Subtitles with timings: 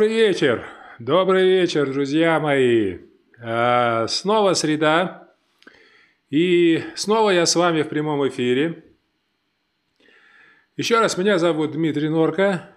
[0.00, 0.64] Добрый вечер,
[0.98, 3.00] добрый вечер, друзья мои.
[3.38, 5.28] А, снова среда,
[6.30, 8.82] и снова я с вами в прямом эфире.
[10.78, 12.70] Еще раз, меня зовут Дмитрий Норка,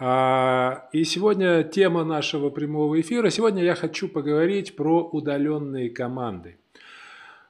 [0.00, 3.30] а, и сегодня тема нашего прямого эфира.
[3.30, 6.58] Сегодня я хочу поговорить про удаленные команды.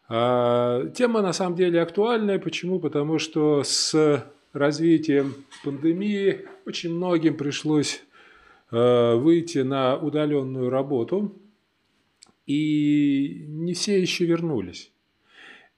[0.07, 2.39] А, тема на самом деле актуальная.
[2.39, 2.79] Почему?
[2.79, 8.05] Потому что с развитием пандемии очень многим пришлось
[8.75, 11.41] выйти на удаленную работу,
[12.47, 14.93] и не все еще вернулись.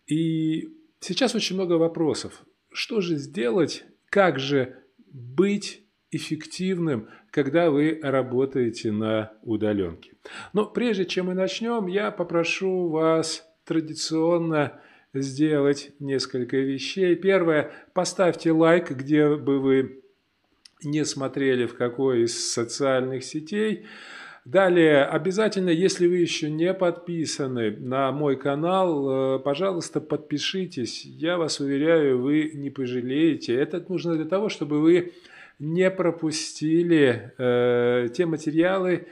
[0.06, 0.68] И
[1.00, 2.44] сейчас очень много вопросов.
[2.72, 4.76] Что же сделать, как же
[5.12, 10.12] быть эффективным, когда вы работаете на удаленке.
[10.52, 14.80] Но прежде чем мы начнем, я попрошу вас традиционно
[15.12, 17.16] сделать несколько вещей.
[17.16, 20.02] Первое, поставьте лайк, где бы вы
[20.82, 23.86] не смотрели в какой из социальных сетей.
[24.44, 31.04] Далее, обязательно, если вы еще не подписаны на мой канал, э, пожалуйста, подпишитесь.
[31.04, 33.54] Я вас уверяю, вы не пожалеете.
[33.56, 35.12] Это нужно для того, чтобы вы
[35.58, 39.08] не пропустили э, те материалы,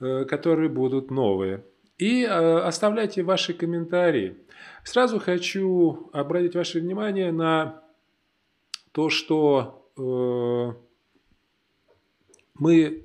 [0.00, 1.62] э, которые будут новые.
[1.98, 4.36] И э, оставляйте ваши комментарии.
[4.82, 7.84] Сразу хочу обратить ваше внимание на
[8.90, 10.91] то, что э,
[12.62, 13.02] мы,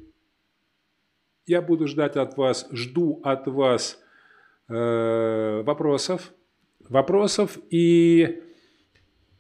[1.48, 4.00] я буду ждать от вас, жду от вас
[4.70, 6.32] э, вопросов,
[6.88, 8.44] вопросов и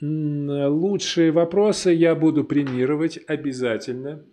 [0.01, 4.23] лучшие вопросы я буду премировать обязательно.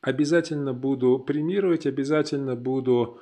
[0.00, 3.18] Обязательно буду премировать, обязательно буду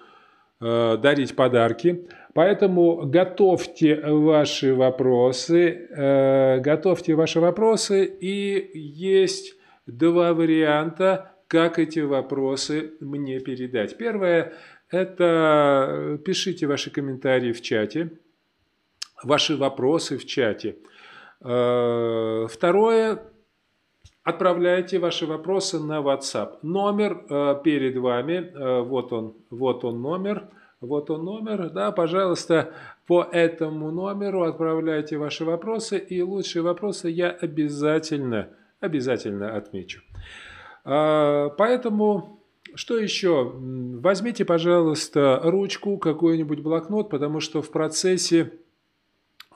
[0.61, 2.07] э, дарить подарки.
[2.35, 9.56] Поэтому готовьте ваши вопросы, э, готовьте ваши вопросы и есть
[9.87, 13.97] два варианта, как эти вопросы мне передать.
[13.97, 14.53] Первое–
[14.91, 18.19] это э, пишите ваши комментарии в чате,
[19.23, 20.77] ваши вопросы в чате.
[21.41, 23.23] Э, второе–
[24.25, 26.59] отправляйте ваши вопросы на WhatsApp.
[26.63, 30.49] Номер э, перед вами, вот он, вот он номер,
[30.81, 32.73] вот он номер, да, пожалуйста,
[33.07, 40.03] по этому номеру отправляйте ваши вопросы, и лучшие вопросы я обязательно обязательно отмечу.
[40.85, 43.53] А, поэтому, что еще?
[43.55, 48.53] Возьмите, пожалуйста, ручку, какой-нибудь блокнот, потому что в процессе,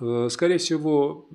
[0.01, 1.29] э, скорее всего,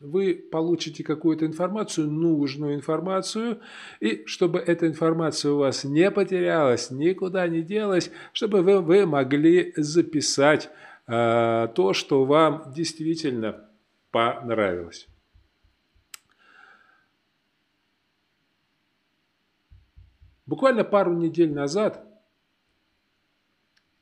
[0.00, 3.60] вы получите какую-то информацию, нужную информацию,
[4.00, 9.72] и чтобы эта информация у вас не потерялась, никуда не делась, чтобы вы, вы могли
[9.76, 10.70] записать
[11.06, 13.68] э, то, что вам действительно
[14.10, 15.09] понравилось.
[20.50, 22.04] Буквально пару недель назад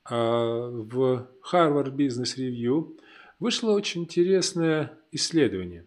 [0.03, 2.97] а, в Harvard Business Review
[3.39, 5.85] вышло очень интересное исследование.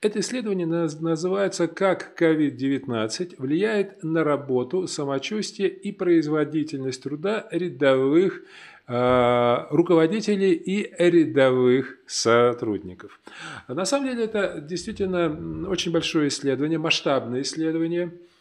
[0.00, 8.42] Это исследование называется «Как COVID-19 влияет на работу, самочувствие и производительность труда рядовых
[8.86, 13.20] э, руководителей и рядовых сотрудников».
[13.66, 18.31] На самом деле это действительно очень большое исследование, масштабное исследование– а,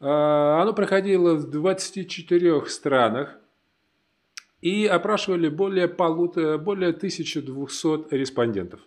[0.00, 3.38] оно проходило в 24 странах
[4.60, 8.80] и опрашивали более, полутора, более 1200 респондентов.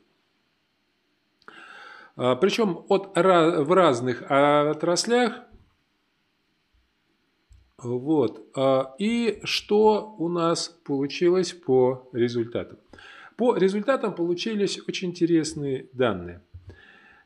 [2.16, 5.42] А, Причем от, в разных отраслях.
[7.78, 8.48] Вот.
[8.56, 12.78] А, и что у нас получилось по результатам?
[13.36, 16.42] По результатам получились очень интересные данные.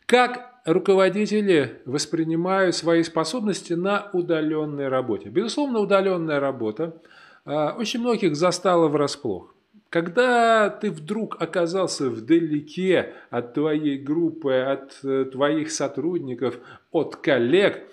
[0.08, 5.28] Как руководители воспринимают свои способности на удаленной работе.
[5.28, 7.02] Безусловно, удаленная работа
[7.46, 9.54] а, очень многих застала врасплох.
[9.90, 16.60] Когда ты вдруг оказался вдалеке от твоей группы, от э, твоих сотрудников,
[16.92, 17.84] от коллег,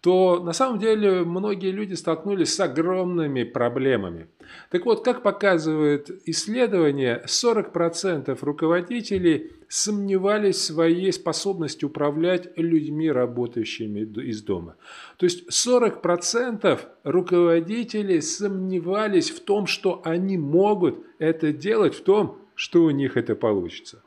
[0.00, 4.28] то на самом деле многие люди столкнулись с огромными проблемами.
[4.70, 14.42] Так вот, как показывает исследование, 40% руководителей сомневались в своей способности управлять людьми, работающими из
[14.42, 14.76] дома.
[15.18, 22.84] То есть 40% руководителей сомневались в том, что они могут это делать, в том, что
[22.84, 24.02] у них это получится.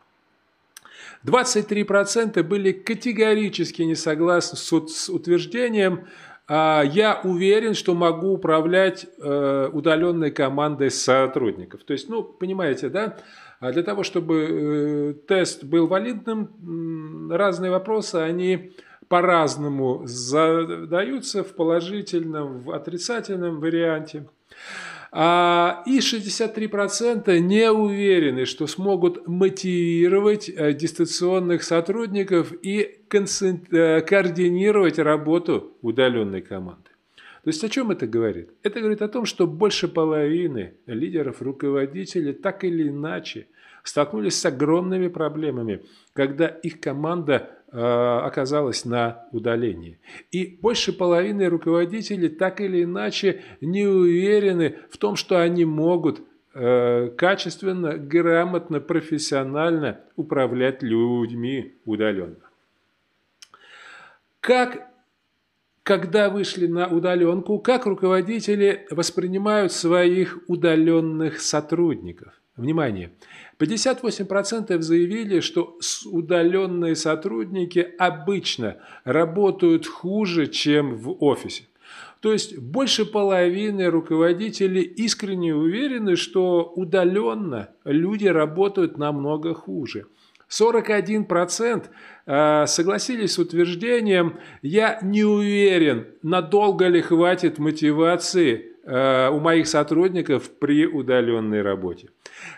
[1.25, 6.07] 23% были категорически не согласны с утверждением
[6.47, 11.83] «А, «я уверен, что могу управлять э, удаленной командой сотрудников».
[11.83, 13.17] То есть, ну, понимаете, да,
[13.61, 18.73] а для того, чтобы э, тест был валидным, разные вопросы, они
[19.07, 24.25] по-разному задаются в положительном, в отрицательном варианте.
[25.13, 35.77] А, и 63% не уверены, что смогут мотивировать э, дистанционных сотрудников и э, координировать работу
[35.81, 36.91] удаленной команды.
[37.43, 38.51] То есть о чем это говорит?
[38.63, 43.47] Это говорит о том, что больше половины лидеров, руководителей так или иначе
[43.83, 49.99] столкнулись с огромными проблемами, когда их команда оказалась на удалении.
[50.31, 56.21] И больше половины руководителей так или иначе не уверены в том, что они могут
[56.53, 62.35] э, качественно, грамотно, профессионально управлять людьми удаленно.
[64.41, 64.91] Как
[65.83, 72.33] когда вышли на удаленку, как руководители воспринимают своих удаленных сотрудников.
[72.61, 73.09] Внимание!
[73.59, 81.63] 58% заявили, что удаленные сотрудники обычно работают хуже, чем в офисе.
[82.19, 90.05] То есть больше половины руководителей искренне уверены, что удаленно люди работают намного хуже.
[90.51, 91.85] 41%
[92.27, 100.85] э, согласились с утверждением «я не уверен, надолго ли хватит мотивации у моих сотрудников при
[100.85, 102.09] удаленной работе».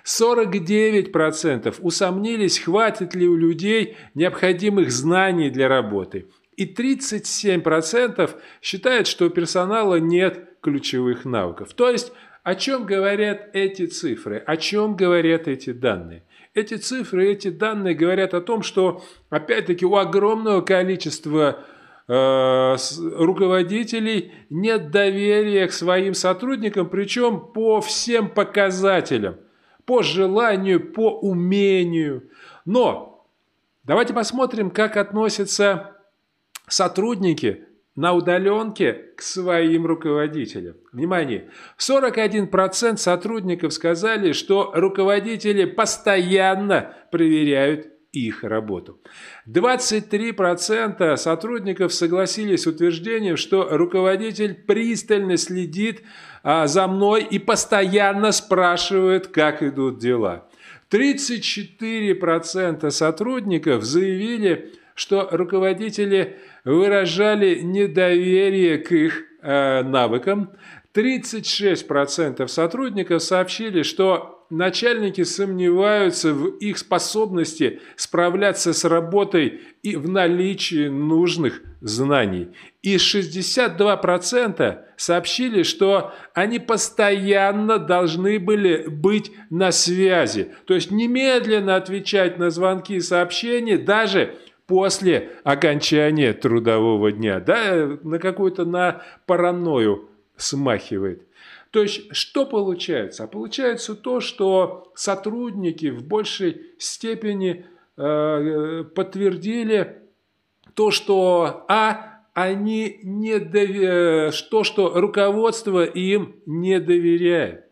[0.05, 6.27] 49% усомнились, хватит ли у людей необходимых знаний для работы.
[6.55, 11.73] И 37% считают, что у персонала нет ключевых навыков.
[11.73, 12.13] То есть,
[12.43, 16.23] о чем говорят эти цифры, о чем говорят эти данные?
[16.53, 21.65] Эти цифры, эти данные говорят о том, что, опять-таки, у огромного количества
[22.07, 22.75] э,
[23.15, 29.37] руководителей нет доверия к своим сотрудникам, причем по всем показателям,
[29.85, 32.29] по желанию, по умению.
[32.65, 33.27] Но
[33.83, 35.97] давайте посмотрим, как относятся
[36.67, 40.75] сотрудники на удаленке к своим руководителям.
[40.91, 41.49] Внимание!
[41.77, 48.99] 41% сотрудников сказали, что руководители постоянно проверяют их работу.
[49.47, 56.03] 23% сотрудников согласились с утверждением, что руководитель пристально следит
[56.43, 60.47] а, за мной и постоянно спрашивает, как идут дела.
[60.91, 70.51] 34% сотрудников заявили, что руководители выражали недоверие к их э, навыкам.
[70.95, 80.89] 36% сотрудников сообщили, что начальники сомневаются в их способности справляться с работой и в наличии
[80.89, 82.49] нужных знаний.
[82.83, 90.51] И 62% сообщили, что они постоянно должны были быть на связи.
[90.65, 94.35] То есть немедленно отвечать на звонки и сообщения, даже
[94.67, 97.39] после окончания трудового дня.
[97.39, 101.27] Да, на какую-то на паранойю смахивает.
[101.71, 103.23] То есть, что получается?
[103.23, 107.65] А получается то, что сотрудники в большей степени
[107.97, 110.03] э, подтвердили
[110.75, 117.65] то, что а они не доверяют, то, что руководство им не доверяет.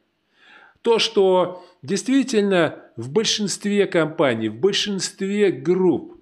[0.82, 6.18] То, что действительно в большинстве компаний, в большинстве групп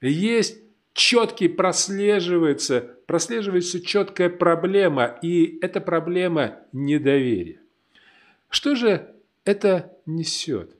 [0.00, 0.58] есть
[0.94, 7.60] четкий прослеживается, прослеживается четкая проблема, и эта проблема недоверия.
[8.48, 9.14] Что же
[9.44, 10.76] это несет?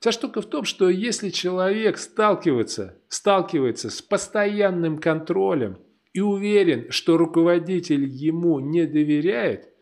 [0.00, 5.78] Вся штука в том, что если человек сталкивается, сталкивается с постоянным контролем
[6.12, 9.72] и уверен, что руководитель ему не доверяет,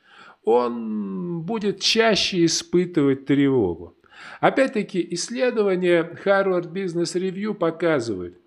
[0.44, 3.96] он будет чаще испытывать тревогу.
[4.40, 8.38] Опять-таки, исследования Harvard Business Review показывают,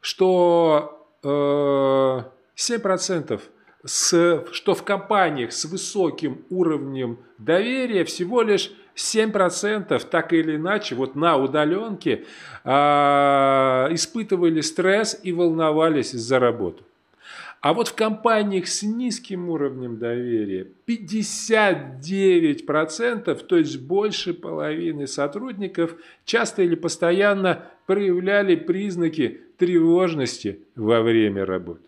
[0.00, 0.93] что
[1.24, 3.40] 7%
[3.84, 11.16] с, что в компаниях с высоким уровнем доверия всего лишь 7% так или иначе вот
[11.16, 12.24] на удаленке
[12.64, 12.70] э,
[13.90, 16.84] испытывали стресс и волновались за работу.
[17.60, 25.94] А вот в компаниях с низким уровнем доверия 59%, то есть больше половины сотрудников,
[26.26, 31.84] часто или постоянно проявляли признаки тревожности во время работы.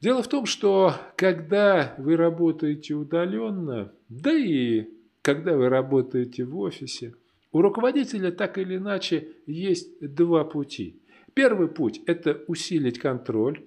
[0.00, 4.86] Дело в том, что когда вы работаете удаленно, да и
[5.20, 7.14] когда вы работаете в офисе,
[7.52, 10.96] у руководителя так или иначе есть два пути.
[11.34, 13.62] Первый путь– это усилить контроль,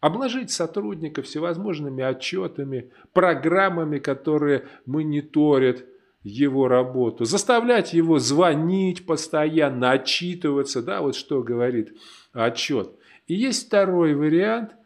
[0.00, 5.84] обложить сотрудников всевозможными отчетами, программами, которые мониторят
[6.28, 11.96] его работу, заставлять его звонить постоянно, отчитываться, да, вот что говорит
[12.32, 12.90] отчет.
[13.26, 14.76] И есть второй вариант,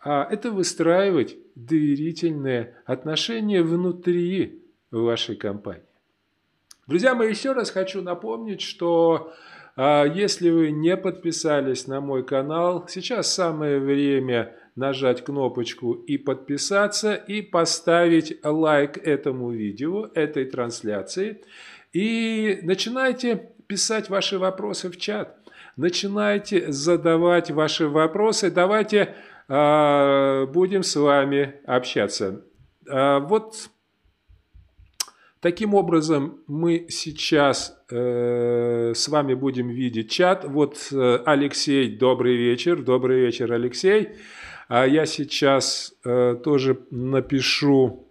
[0.00, 5.82] а это выстраивать доверительные отношения внутри вашей компании.
[6.86, 9.32] Друзья мои, еще раз хочу напомнить, что
[9.76, 17.14] а, если вы не подписались на мой канал, сейчас самое время нажать кнопочку и подписаться,
[17.14, 21.42] и поставить лайк этому видео, этой трансляции.
[21.92, 25.36] И начинайте писать ваши вопросы в чат.
[25.76, 28.50] Начинайте задавать ваши вопросы.
[28.50, 29.14] Давайте
[29.48, 32.42] э, будем с вами общаться.
[32.86, 33.70] Э, вот
[35.40, 40.44] таким образом мы сейчас э, с вами будем видеть чат.
[40.44, 42.82] Вот э, Алексей, добрый вечер.
[42.82, 44.10] Добрый вечер, Алексей.
[44.74, 48.08] А я сейчас э, тоже напишу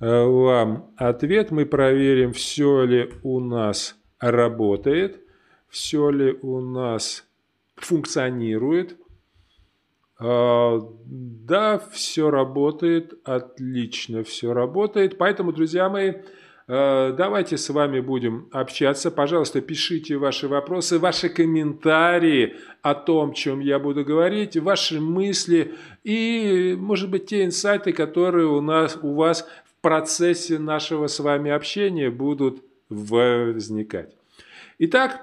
[0.00, 1.52] э, вам ответ.
[1.52, 5.20] Мы проверим, все ли у нас работает,
[5.68, 7.24] все ли у нас
[7.76, 8.98] функционирует.
[10.18, 15.16] Э, да, все работает, отлично все работает.
[15.16, 16.14] Поэтому, друзья мои,
[16.66, 19.10] давайте с вами будем общаться.
[19.10, 25.74] Пожалуйста, пишите ваши вопросы, ваши комментарии о том, чем я буду говорить, ваши мысли
[26.04, 31.50] и, может быть, те инсайты, которые у, нас, у вас в процессе нашего с вами
[31.50, 34.16] общения будут возникать.
[34.78, 35.20] Итак,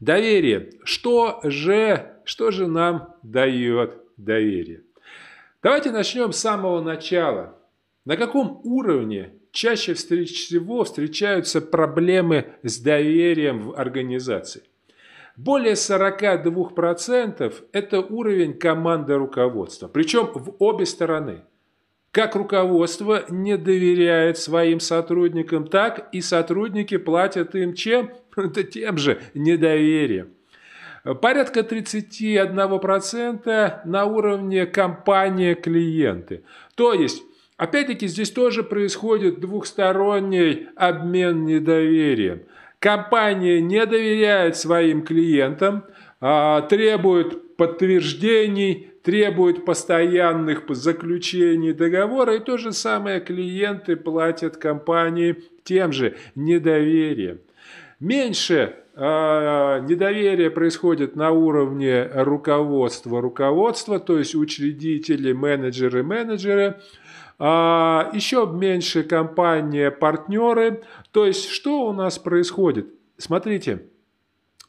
[0.00, 0.70] доверие.
[0.84, 4.82] Что же, что же нам дает доверие?
[5.62, 7.58] Давайте начнем с самого начала.
[8.04, 14.64] На каком уровне чаще всего встречаются проблемы с доверием в организации.
[15.36, 21.42] Более 42% это уровень команды руководства, причем в обе стороны.
[22.10, 28.10] Как руководство не доверяет своим сотрудникам, так и сотрудники платят им чем?
[28.36, 30.30] Это тем же недоверием.
[31.20, 36.44] Порядка 31% на уровне компания-клиенты.
[36.76, 37.24] То есть
[37.64, 42.42] Опять-таки здесь тоже происходит двухсторонний обмен недоверием.
[42.78, 45.86] Компания не доверяет своим клиентам,
[46.20, 55.90] а, требует подтверждений, требует постоянных заключений договора, и то же самое клиенты платят компании тем
[55.90, 57.38] же недоверием.
[57.98, 66.82] Меньше э, недоверие происходит на уровне руководства руководства, то есть учредители, менеджеры, менеджеры.
[67.38, 70.82] А, еще меньше компания, партнеры.
[71.10, 72.94] То есть, что у нас происходит?
[73.16, 73.86] Смотрите,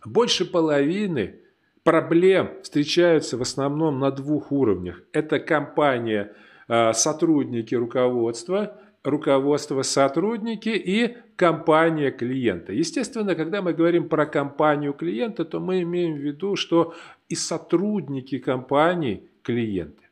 [0.06, 1.39] больше половины
[1.84, 5.01] проблем встречаются в основном на двух уровнях.
[5.12, 6.34] Это компания,
[6.67, 12.73] а, сотрудники руководства, руководство сотрудники и компания клиента.
[12.73, 16.95] Естественно, когда мы говорим про компанию клиента, то мы имеем в виду, что
[17.30, 20.04] и сотрудники компании клиенты.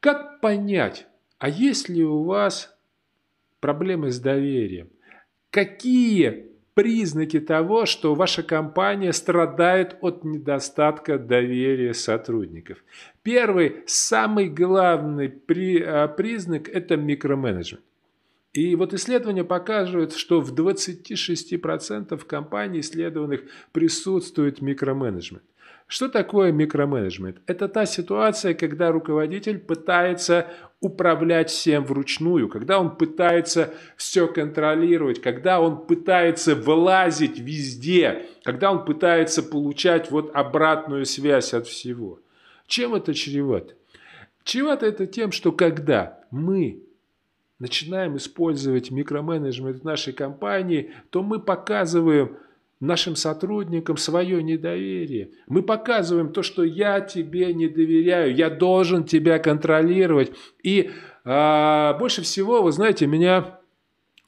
[0.00, 1.06] Как понять,
[1.38, 2.76] а есть ли у вас
[3.60, 4.88] проблемы с доверием?
[5.50, 12.78] Какие признаки того, что ваша компания страдает от недостатка доверия сотрудников?
[13.22, 17.82] Первый, самый главный при, а, признак– это микроменеджмент.
[18.52, 25.44] И вот исследования показывают, что в 26% компаний исследованных присутствует микроменеджмент.
[25.88, 27.38] Что такое микроменеджмент?
[27.46, 30.48] Это та ситуация, когда руководитель пытается
[30.80, 38.84] управлять всем вручную, когда он пытается все контролировать, когда он пытается вылазить везде, когда он
[38.84, 42.18] пытается получать вот обратную связь от всего.
[42.66, 43.74] Чем это чревато?
[44.42, 46.82] Чревато это тем, что когда мы
[47.60, 52.36] начинаем использовать микроменеджмент в нашей компании, то мы показываем
[52.80, 55.30] нашим сотрудникам свое недоверие.
[55.46, 60.32] Мы показываем то, что я тебе не доверяю, я должен тебя контролировать.
[60.62, 60.90] И
[61.24, 63.60] а, больше всего, вы знаете, меня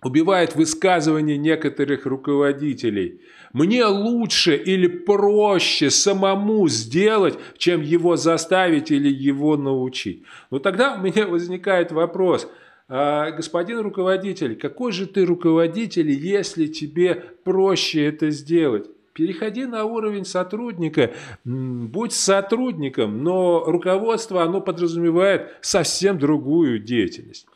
[0.02, 3.20] убивает высказывание некоторых руководителей.
[3.52, 10.22] Мне лучше или проще самому сделать, чем его заставить или его научить.
[10.50, 12.48] Но тогда у меня возникает вопрос–
[12.88, 18.88] господин руководитель, какой же ты руководитель, если тебе проще это сделать?
[19.12, 21.12] Переходи на уровень сотрудника,
[21.44, 27.46] будь сотрудником, но руководство, оно подразумевает совсем другую деятельность.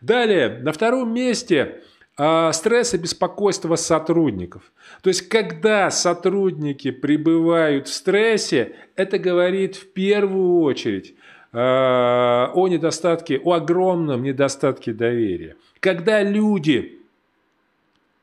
[0.00, 1.82] Далее, на втором месте
[2.16, 4.72] а, стресс и беспокойство сотрудников.
[5.02, 11.14] То есть, когда сотрудники пребывают в стрессе, это говорит в первую очередь
[11.54, 15.56] о недостатке, о огромном недостатке доверия.
[15.80, 16.98] Когда люди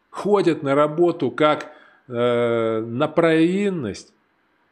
[0.10, 1.72] ходят на работу как
[2.08, 4.14] э, на провинность,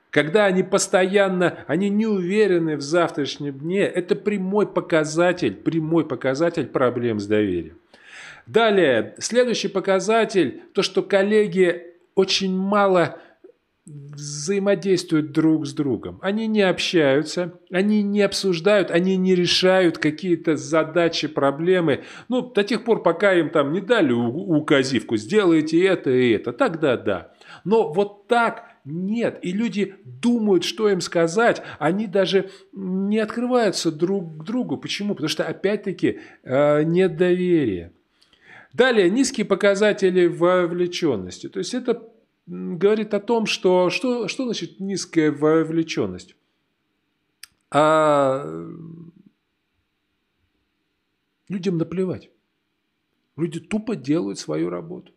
[0.10, 7.20] когда они постоянно, они не уверены в завтрашнем дне, это прямой показатель, прямой показатель проблем
[7.20, 7.78] с доверием.
[8.48, 13.20] Далее, следующий показатель, то, что коллеги очень мало
[13.88, 16.20] взаимодействуют друг с другом.
[16.22, 22.04] Они не общаются, они не обсуждают, они не решают какие-то задачи, проблемы.
[22.28, 26.98] Ну, до тех пор, пока им там не дали указивку, сделайте это и это, тогда
[26.98, 27.32] да.
[27.64, 29.40] Но вот так нет.
[29.42, 31.62] И люди думают, что им сказать.
[31.80, 34.78] Они даже не открываются друг к другу.
[34.78, 35.14] Почему?
[35.14, 37.92] Потому что, опять-таки, э, нет доверия.
[38.74, 41.50] Далее, низкие показатели вовлеченности.
[41.50, 42.02] То есть это
[42.48, 46.36] говорит о том, что что, что значит низкая вовлеченность?
[47.70, 48.46] А
[51.50, 52.30] людям наплевать.
[53.36, 55.12] Люди тупо делают свою работу.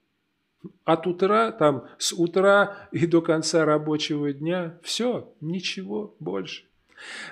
[0.84, 6.64] От утра, там, с утра и до конца рабочего дня, все, ничего больше.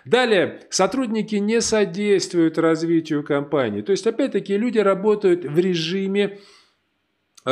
[0.06, 3.82] Далее, сотрудники не содействуют развитию компании.
[3.82, 6.40] То есть, опять-таки, люди работают в режиме Э,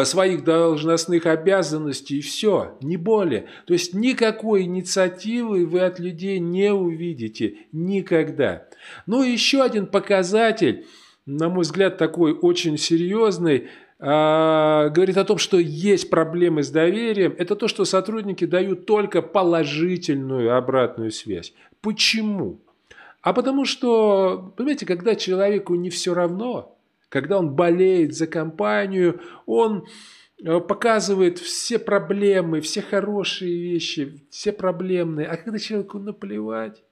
[0.05, 3.47] своих должностных обязанностей и все, не более.
[3.67, 8.67] То есть никакой инициативы вы от людей не увидите никогда.
[9.07, 10.87] Ну и еще один показатель,
[11.25, 13.69] на мой взгляд, такой очень серьезный,
[13.99, 19.23] а, говорит о том, что есть проблемы с доверием, это то, что сотрудники дают только
[19.23, 21.55] положительную обратную связь.
[21.81, 22.61] Почему?
[23.23, 26.76] А потому что, понимаете, когда человеку не все равно,
[27.09, 29.87] когда он болеет за компанию, он
[30.45, 35.27] э, показывает все проблемы, все хорошие вещи, все проблемные.
[35.27, 36.83] А когда человеку наплевать,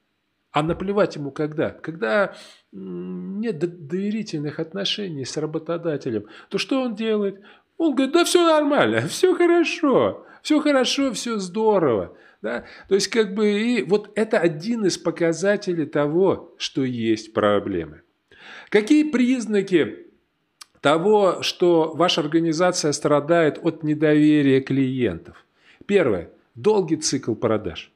[0.52, 1.70] а наплевать ему когда?
[1.70, 2.36] Когда
[2.70, 7.40] нет доверительных отношений с работодателем, то что он делает?
[7.76, 12.16] Он говорит, да все нормально, все хорошо, все хорошо, все здорово.
[12.40, 12.66] Да?
[12.88, 18.02] То есть как бы и вот это один из показателей того, что есть проблемы.
[18.68, 20.03] Какие признаки
[20.84, 25.46] того, что ваша организация страдает от недоверия клиентов.
[25.86, 26.28] Первое.
[26.54, 27.90] Долгий цикл продаж.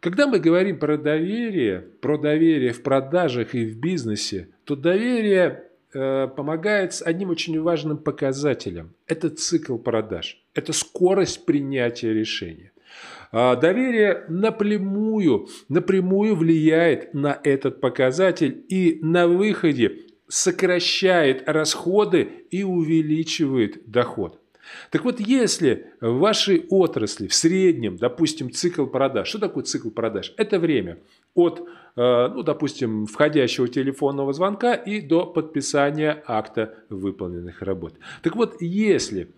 [0.00, 6.28] Когда мы говорим про доверие, про доверие в продажах и в бизнесе, то доверие э,
[6.34, 8.94] помогает с одним очень важным показателем.
[9.06, 10.42] Это цикл продаж.
[10.54, 12.72] Это скорость принятия решения.
[13.32, 23.90] А доверие напрямую, напрямую влияет на этот показатель и на выходе сокращает расходы и увеличивает
[23.90, 24.40] доход.
[24.90, 30.32] Так вот, если в вашей отрасли в среднем, допустим, цикл продаж, что такое цикл продаж?
[30.36, 30.98] Это время
[31.34, 31.60] от,
[31.96, 37.94] э, ну, допустим, входящего телефонного звонка и до подписания акта выполненных работ.
[38.22, 39.28] Так вот, если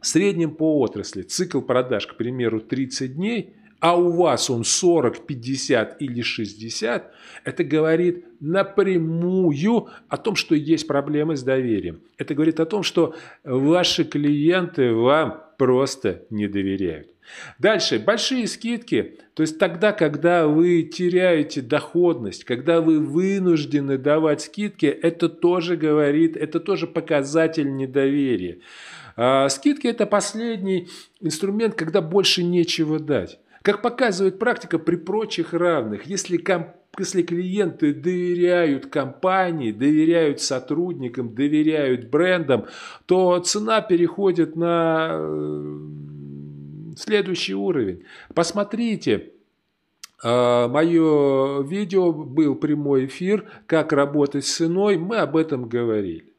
[0.00, 5.26] в среднем по отрасли цикл продаж, к примеру, 30 дней, а у вас он 40,
[5.26, 7.12] 50 или 60,
[7.44, 12.00] это говорит напрямую о том, что есть проблемы с доверием.
[12.18, 17.08] Это говорит о том, что ваши клиенты вам просто не доверяют.
[17.58, 24.86] Дальше, большие скидки, то есть тогда, когда вы теряете доходность, когда вы вынуждены давать скидки,
[24.86, 28.58] это тоже говорит, это тоже показатель недоверия.
[29.16, 30.88] А скидки это последний
[31.20, 33.38] инструмент, когда больше нечего дать.
[33.62, 36.68] Как показывает практика при прочих равных, если, комп
[36.98, 42.66] если клиенты доверяют компании, доверяют сотрудникам, доверяют брендам,
[43.06, 45.78] то цена переходит на э,
[46.96, 48.02] следующий уровень.
[48.34, 49.32] Посмотрите,
[50.24, 56.29] э, Мое видео был прямой эфир, как работать с ценой, мы об этом говорили.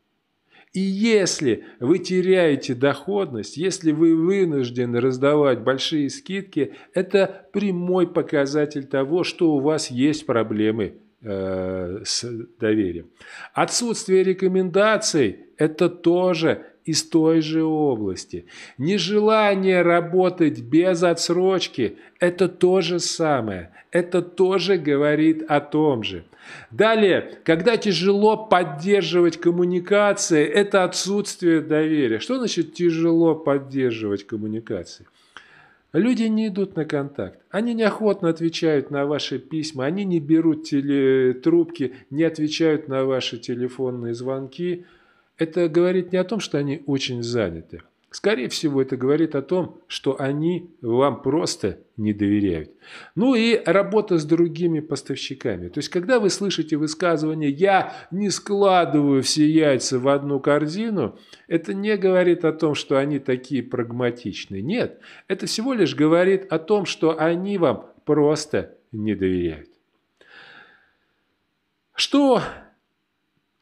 [0.73, 9.25] И если вы теряете доходность, если вы вынуждены раздавать большие скидки, это прямой показатель того,
[9.25, 12.25] что у вас есть проблемы э, с
[12.57, 13.07] доверием.
[13.53, 18.45] Отсутствие рекомендаций– это тоже из той же области.
[18.77, 23.71] Нежелание работать без отсрочки– это то же самое.
[23.91, 26.23] Это тоже говорит о том же.
[26.71, 32.19] Далее, когда тяжело поддерживать коммуникации, это отсутствие доверия.
[32.19, 35.05] Что значит тяжело поддерживать коммуникации?
[35.93, 37.41] Люди не идут на контакт.
[37.49, 41.33] Они неохотно отвечают на ваши письма, они не берут теле...
[41.33, 44.85] трубки, не отвечают на ваши телефонные звонки.
[45.37, 47.81] Это говорит не о том, что они очень заняты.
[48.11, 52.69] Скорее всего, это говорит о том, что они вам просто не доверяют.
[53.15, 55.69] Ну и работа с другими поставщиками.
[55.69, 61.73] То есть, когда вы слышите высказывание «я не складываю все яйца в одну корзину», это
[61.73, 64.61] не говорит о том, что они такие прагматичные.
[64.61, 69.69] Нет, это всего лишь говорит о том, что они вам просто не доверяют.
[71.93, 72.41] Что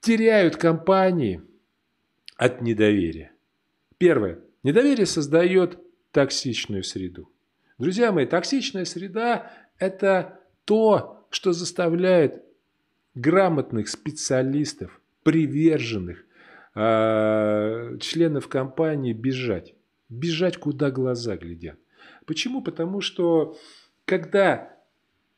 [0.01, 1.43] теряют компании
[2.35, 3.31] от недоверия?
[3.99, 4.39] Первое.
[4.63, 5.77] Недоверие создает
[6.11, 7.29] токсичную среду.
[7.77, 12.43] Друзья мои, токсичная среда– это то, что заставляет
[13.13, 16.25] грамотных специалистов, приверженных,
[16.75, 19.75] э, членов компании бежать.
[20.07, 21.77] Бежать, куда глаза глядят.
[22.25, 22.61] Почему?
[22.61, 23.57] Потому что
[24.05, 24.78] когда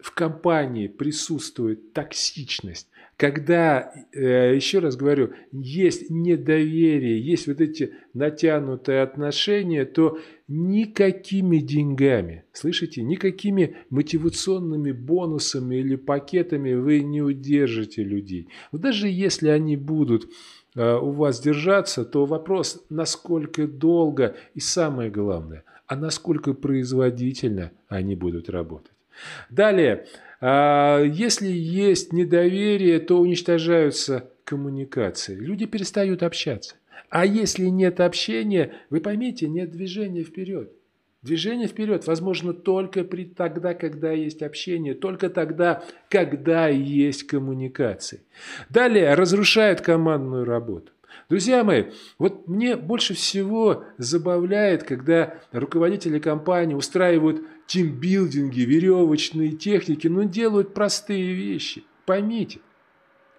[0.02, 2.88] в компании присутствует токсичность,
[3.22, 12.46] когда, э, еще раз говорю, есть недоверие, есть вот эти натянутые отношения, то никакими деньгами,
[12.52, 18.48] слышите, никакими мотивационными бонусами или пакетами вы не удержите людей.
[18.72, 20.28] Даже если они будут
[20.76, 28.16] э, у вас держаться, то вопрос, насколько долго и самое главное, а насколько производительно они
[28.16, 28.94] будут работать.
[29.50, 30.06] Далее,
[30.40, 35.36] а, если есть недоверие, то уничтожаются коммуникации.
[35.36, 36.76] Люди перестают общаться.
[37.10, 40.72] А если нет общения, вы поймите, нет движения вперед.
[41.22, 48.22] Движение вперед возможно только при, тогда, когда есть общение, только тогда, когда есть коммуникации.
[48.70, 50.92] Далее разрушает командную работу.
[51.32, 51.86] Друзья мои,
[52.20, 61.34] вот мне больше всего забавляет, когда руководители компании устраивают тимбилдинги, веревочные техники, но делают простые
[61.34, 61.86] вещи.
[62.06, 62.60] Поймите,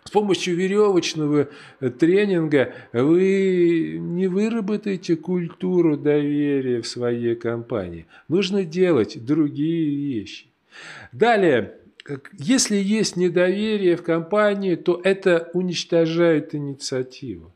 [0.05, 1.51] с помощью веревочного
[1.81, 8.07] э, тренинга вы не выработаете культуру доверия в своей компании.
[8.27, 10.47] Нужно делать другие вещи.
[11.13, 11.75] Далее,
[12.39, 17.53] если есть недоверие в компании, то это уничтожает инициативу.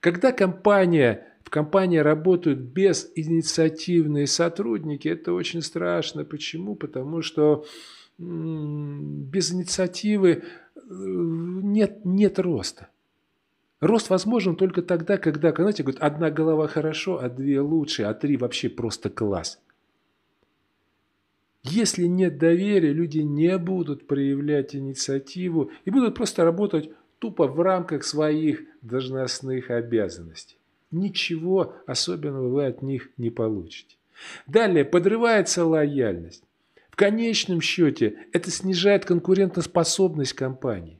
[0.00, 6.24] Когда компания, в компании работают без инициативные сотрудники, это очень страшно.
[6.24, 6.76] Почему?
[6.76, 7.64] Потому что
[8.18, 12.88] без инициативы э, нет, нет роста.
[13.80, 18.36] Рост возможен только тогда, когда, знаете, говорят, одна голова хорошо, а две лучше, а три
[18.36, 19.60] вообще просто класс.
[21.62, 28.04] Если нет доверия, люди не будут проявлять инициативу и будут просто работать тупо в рамках
[28.04, 30.56] своих должностных обязанностей.
[30.90, 33.96] Ничего особенного вы от них не получите.
[34.46, 36.42] Далее подрывается лояльность.
[36.90, 40.98] В конечном счете это снижает конкурентоспособность компании.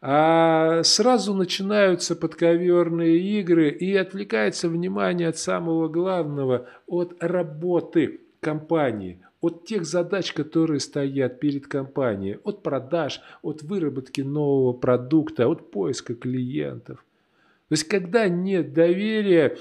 [0.00, 9.66] А сразу начинаются подковерные игры и отвлекается внимание от самого главного, от работы компании, от
[9.66, 17.04] тех задач, которые стоят перед компанией, от продаж, от выработки нового продукта, от поиска клиентов.
[17.68, 19.56] То есть, когда нет доверия,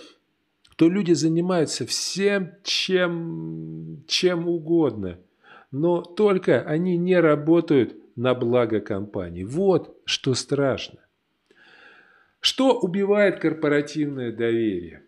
[0.77, 5.19] то люди занимаются всем, чем, чем угодно,
[5.71, 9.43] но только они не работают на благо компании.
[9.43, 10.99] Вот что страшно.
[12.39, 15.03] Что убивает корпоративное доверие?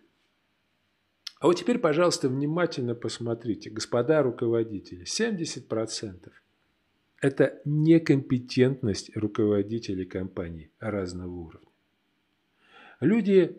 [1.40, 6.30] А вот теперь, пожалуйста, внимательно посмотрите, господа руководители, 70%
[7.20, 11.68] это некомпетентность руководителей компаний разного уровня.
[13.00, 13.56] Люди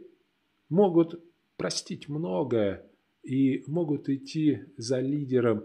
[0.70, 1.24] могут
[1.58, 2.84] простить многое
[3.24, 5.63] и могут идти за лидером,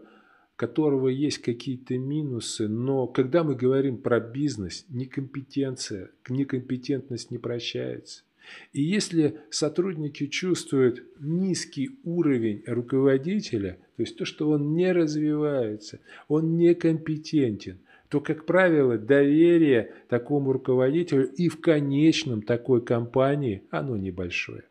[0.57, 8.25] которого есть какие-то минусы, но когда мы говорим про бизнес, некомпетенция, некомпетентность не прощается.
[8.73, 16.57] И если сотрудники чувствуют низкий уровень руководителя, то есть то, что он не развивается, он
[16.57, 17.79] некомпетентен,
[18.09, 24.63] то, как правило, доверие такому руководителю и в конечном такой компании, оно небольшое.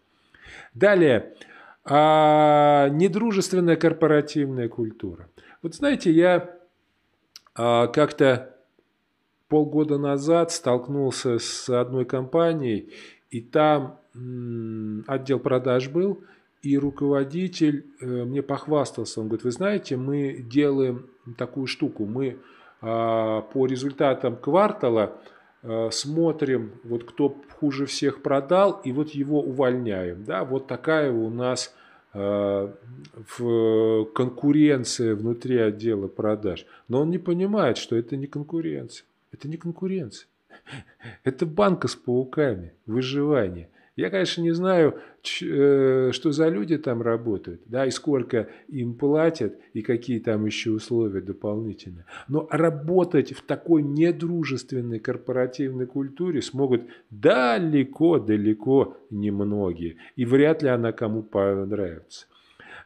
[0.73, 1.33] Далее,
[1.83, 5.29] а, недружественная корпоративная культура.
[5.61, 6.57] Вот знаете, я
[7.55, 8.55] а, как-то
[9.47, 12.91] полгода назад столкнулся с одной компанией,
[13.32, 13.99] и там
[15.07, 16.23] отдел продаж был,
[16.65, 19.21] и руководитель э, мне похвастался.
[19.21, 21.05] Он говорит, вы знаете, мы делаем
[21.38, 22.05] такую штуку.
[22.05, 22.38] Мы
[22.82, 25.17] а, по результатам квартала
[25.63, 30.23] э, смотрим, вот кто хуже всех продал, и вот его увольняем.
[30.23, 30.43] Да?
[30.43, 31.73] Вот такая у нас
[32.13, 32.73] э,
[33.38, 36.65] в конкуренция внутри отдела продаж.
[36.88, 39.05] Но он не понимает, что это не конкуренция.
[39.32, 40.28] Это не конкуренция.
[41.24, 43.70] Это банка с пауками, выживание.
[43.95, 44.99] Я, конечно, не знаю,
[45.41, 50.72] э, что за люди там работают, да, и сколько им платят, и какие там еще
[50.72, 52.05] условия дополнительные.
[52.28, 59.95] Но работать в такой недружественной корпоративной культуре смогут далеко-далеко немногие.
[60.18, 62.28] И вряд ли она кому понравится.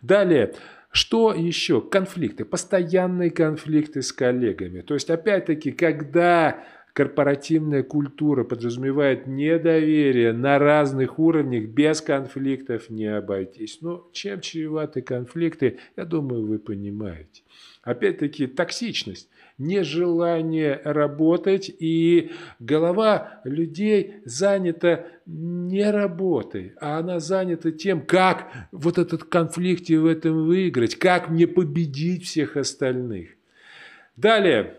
[0.03, 0.53] Далее.
[0.91, 1.81] Что еще?
[1.81, 4.81] Конфликты, постоянные конфликты с коллегами.
[4.81, 6.63] То есть, опять-таки, когда
[6.99, 13.77] корпоративная культура подразумевает недоверие на разных уровнях, без конфликтов не обойтись.
[13.79, 17.43] Но чем чреваты конфликты, я думаю, вы понимаете.
[17.83, 28.51] Опять-таки, токсичность нежелание работать, и голова людей занята не работой, а она занята тем, как
[28.73, 33.29] вот этот конфликт в этом выиграть, как мне победить всех остальных.
[34.17, 34.75] Далее.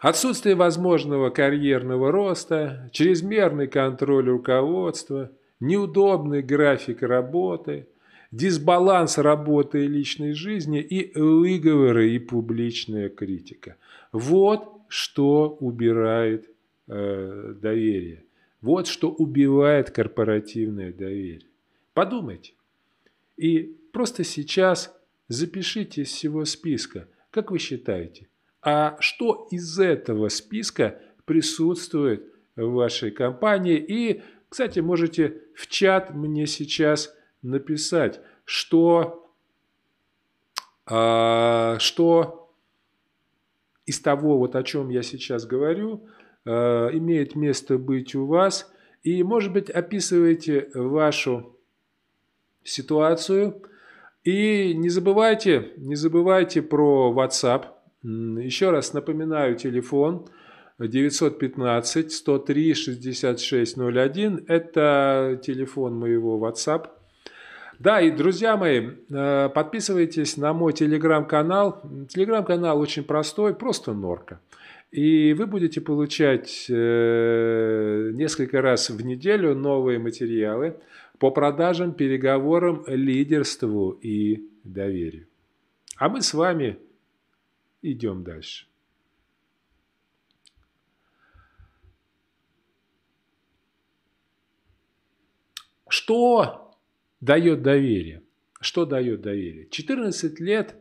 [0.00, 5.30] Отсутствие возможного карьерного роста, чрезмерный контроль руководства,
[5.60, 7.88] неудобный график работы,
[8.30, 13.76] дисбаланс работы и личной жизни и выговоры и публичная критика–
[14.12, 16.48] вот что убирает
[16.86, 18.24] э, доверие.
[18.60, 21.46] Вот что убивает корпоративное доверие.
[21.94, 22.52] Подумайте.
[23.36, 24.94] И просто сейчас
[25.28, 27.06] запишите из всего списка.
[27.30, 28.28] Как вы считаете,
[28.62, 33.76] а что из этого списка присутствует в вашей компании?
[33.76, 39.30] И, кстати, можете в чат мне сейчас написать, что,
[40.86, 42.38] а, что
[43.88, 46.06] из того, вот о чем я сейчас говорю,
[46.44, 46.50] э,
[46.92, 48.70] имеет место быть у вас.
[49.02, 51.56] И, может быть, описывайте вашу
[52.64, 53.62] ситуацию.
[54.24, 57.77] И не забывайте, не забывайте про WhatsApp.
[58.02, 60.28] Еще раз напоминаю телефон
[60.78, 64.44] 915 103 6601.
[64.46, 66.86] Это телефон моего WhatsApp.
[67.80, 71.80] Да, и, друзья мои, э, подписывайтесь на мой телеграм-канал.
[72.08, 74.40] Телеграм-канал очень простой, просто норка.
[74.90, 80.76] И вы будете получать э, несколько раз в неделю новые материалы
[81.18, 85.26] по продажам, переговорам, лидерству и доверию.
[85.98, 86.78] А мы с вами
[87.82, 88.66] идем дальше.
[95.88, 96.74] Что
[97.20, 98.22] дает доверие.
[98.60, 99.68] Что дает доверие?
[99.70, 100.74] 14 лет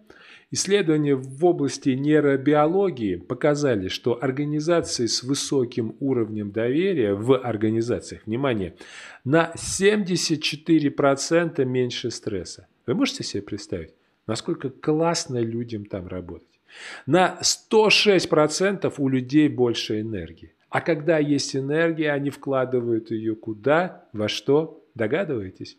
[0.52, 8.76] исследования в области нейробиологии показали, что организации с высоким уровнем доверия в организациях, внимание,
[9.24, 12.68] на 74% меньше стресса.
[12.86, 13.93] Вы можете себе представить,
[14.26, 16.57] насколько классно людям там работать?
[17.05, 20.53] На 106% у людей больше энергии.
[20.69, 24.05] А когда есть энергия, они вкладывают ее куда?
[24.13, 24.84] Во что?
[24.95, 25.78] Догадываетесь?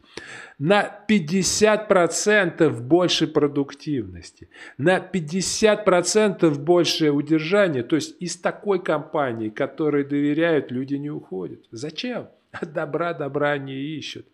[0.59, 7.83] На 50% больше продуктивности, на 50% больше удержания.
[7.83, 11.67] То есть из такой компании, которой доверяют, люди не уходят.
[11.73, 12.29] Зачем?
[12.63, 14.27] Добра добра не ищут.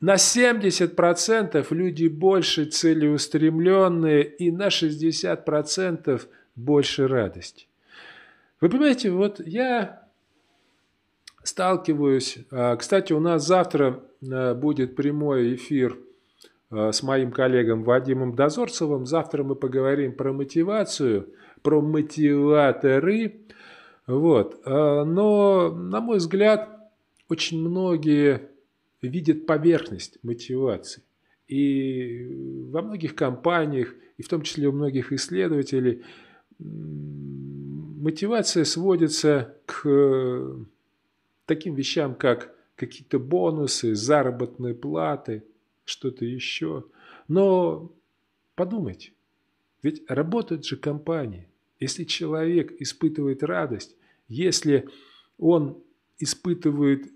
[0.00, 6.22] На 70% люди больше целеустремленные и на 60%
[6.56, 7.66] больше радости.
[8.60, 10.06] Вы понимаете, вот я
[11.42, 12.38] сталкиваюсь.
[12.50, 15.98] А, кстати, у нас завтра а, будет прямой эфир
[16.70, 19.04] а, с моим коллегом Вадимом Дозорцевым.
[19.04, 21.28] Завтра мы поговорим про мотивацию,
[21.62, 23.42] про мотиваторы.
[24.06, 24.66] Вот.
[24.66, 26.68] Но, на мой взгляд,
[27.28, 28.49] очень многие
[29.08, 31.02] видят поверхность мотивации.
[31.48, 32.28] И
[32.70, 36.02] во многих компаниях, и в том числе у многих исследователей,
[36.58, 40.66] мотивация сводится к
[41.46, 45.44] таким вещам, как какие-то бонусы, заработные платы,
[45.84, 46.84] что-то еще.
[47.28, 47.92] Но
[48.54, 49.12] подумайте,
[49.82, 51.48] ведь работают же компании.
[51.78, 53.96] Если человек испытывает радость,
[54.28, 54.88] если
[55.38, 55.82] он
[56.18, 57.10] испытывает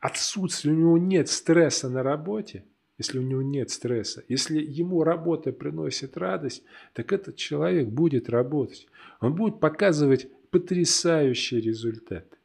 [0.00, 2.64] отсутствие, у него нет стресса на работе,
[2.98, 6.62] если у него нет стресса, если ему работа приносит радость,
[6.94, 8.86] так этот человек будет работать.
[9.20, 12.36] Он будет показывать потрясающие результаты.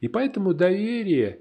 [0.00, 1.40] И поэтому доверие,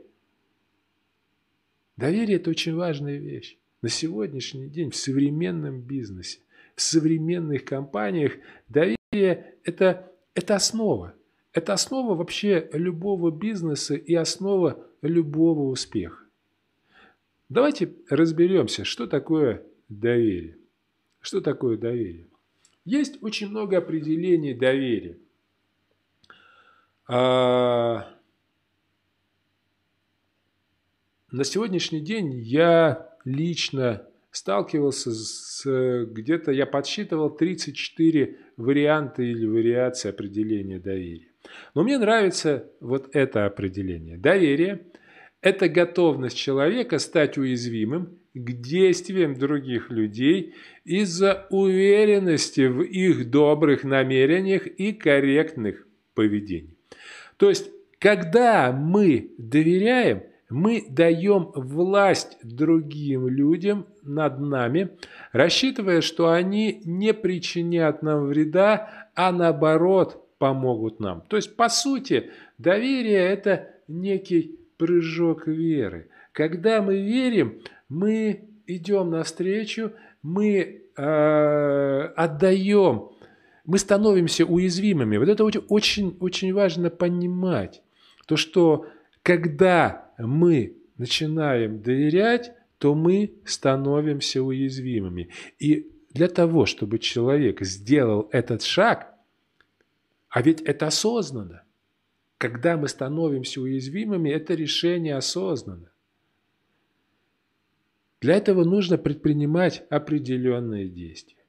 [1.98, 3.58] доверие– это очень важная вещь.
[3.82, 6.40] На сегодняшний день в современном бизнесе,
[6.76, 8.34] в современных компаниях
[8.70, 11.16] доверие– это, это основа.
[11.54, 16.24] Это основа вообще любого бизнеса и основа любого успеха.
[17.50, 20.58] Давайте разберемся, что такое доверие.
[21.20, 22.28] Что такое доверие?
[22.86, 25.18] Есть очень много определений доверия.
[27.08, 28.08] А,
[31.30, 40.80] на сегодняшний день я лично сталкивался с где-то, я подсчитывал 34 варианта или вариации определения
[40.80, 41.31] доверия.
[41.74, 44.18] Но мне нравится вот это определение.
[44.18, 44.82] Доверие–
[45.42, 50.54] это готовность человека стать уязвимым к действиям других людей
[50.86, 56.78] из-за уверенности в их добрых намерениях и корректных поведений.
[57.38, 64.90] То есть, когда мы доверяем, мы даем власть другим людям над нами,
[65.32, 71.22] рассчитывая, что они не причинят нам вреда, а наоборот помогут нам.
[71.28, 76.10] То есть, по сути, доверие– это некий прыжок веры.
[76.32, 79.92] Когда мы верим, мы идем навстречу,
[80.24, 83.12] мы э, отдаем,
[83.66, 85.18] мы становимся уязвимыми.
[85.18, 87.84] Вот это очень, очень важно понимать.
[88.26, 88.88] То, что
[89.22, 95.30] когда мы начинаем доверять, то мы становимся уязвимыми.
[95.60, 99.11] И для того, чтобы человек сделал этот шаг,
[100.32, 101.64] а ведь это осознанно,
[102.38, 105.92] когда мы становимся уязвимыми, это решение осознанно.
[108.22, 111.44] Для этого нужно предпринимать определенные действия.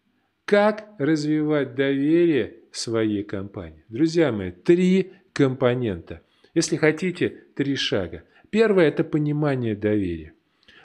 [0.45, 3.85] Как развивать доверие своей компании?
[3.89, 6.23] Друзья мои, три компонента.
[6.53, 8.25] Если хотите, три шага.
[8.51, 10.35] Первое– это понимание доверия.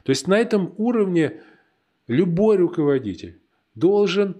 [0.04, 1.42] То есть на этом уровне
[2.08, 3.42] любой руководитель
[3.74, 4.38] должен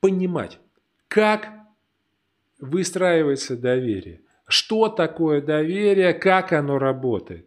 [0.00, 0.60] понимать,
[1.08, 1.59] как
[2.60, 7.46] выстраивается доверие, что такое доверие, как оно работает.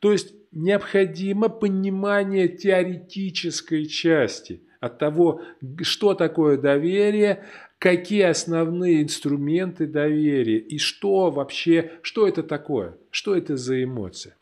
[0.00, 5.42] То есть необходимо понимание теоретической части от того,
[5.82, 7.44] что такое доверие,
[7.78, 14.36] какие основные инструменты доверия и что вообще, что это такое, что это за эмоция.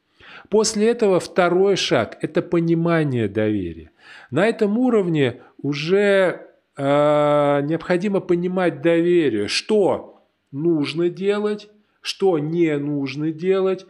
[0.49, 3.91] После этого второй шаг– это понимание доверия.
[4.31, 6.50] На этом уровне уже
[6.81, 11.69] э, необходимо понимать доверие, что нужно делать,
[12.01, 13.87] что не нужно делать,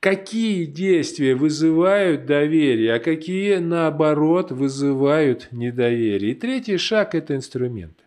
[0.00, 6.32] какие действия вызывают доверие, а какие, наоборот, вызывают недоверие.
[6.32, 8.02] И третий шаг– это инструменты.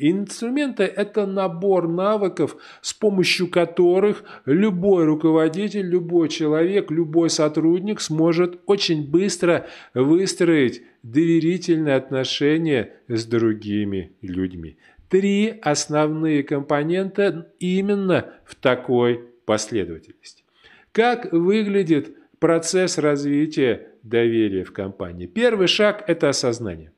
[0.00, 9.10] Инструменты– это набор навыков, с помощью которых любой руководитель, любой человек, любой сотрудник сможет очень
[9.10, 14.78] быстро выстроить доверительные отношения с другими людьми.
[15.08, 20.44] Три основные компонента именно в такой последовательности.
[20.92, 25.26] Как выглядит процесс развития доверия в компании?
[25.26, 26.92] Первый шаг– это осознание.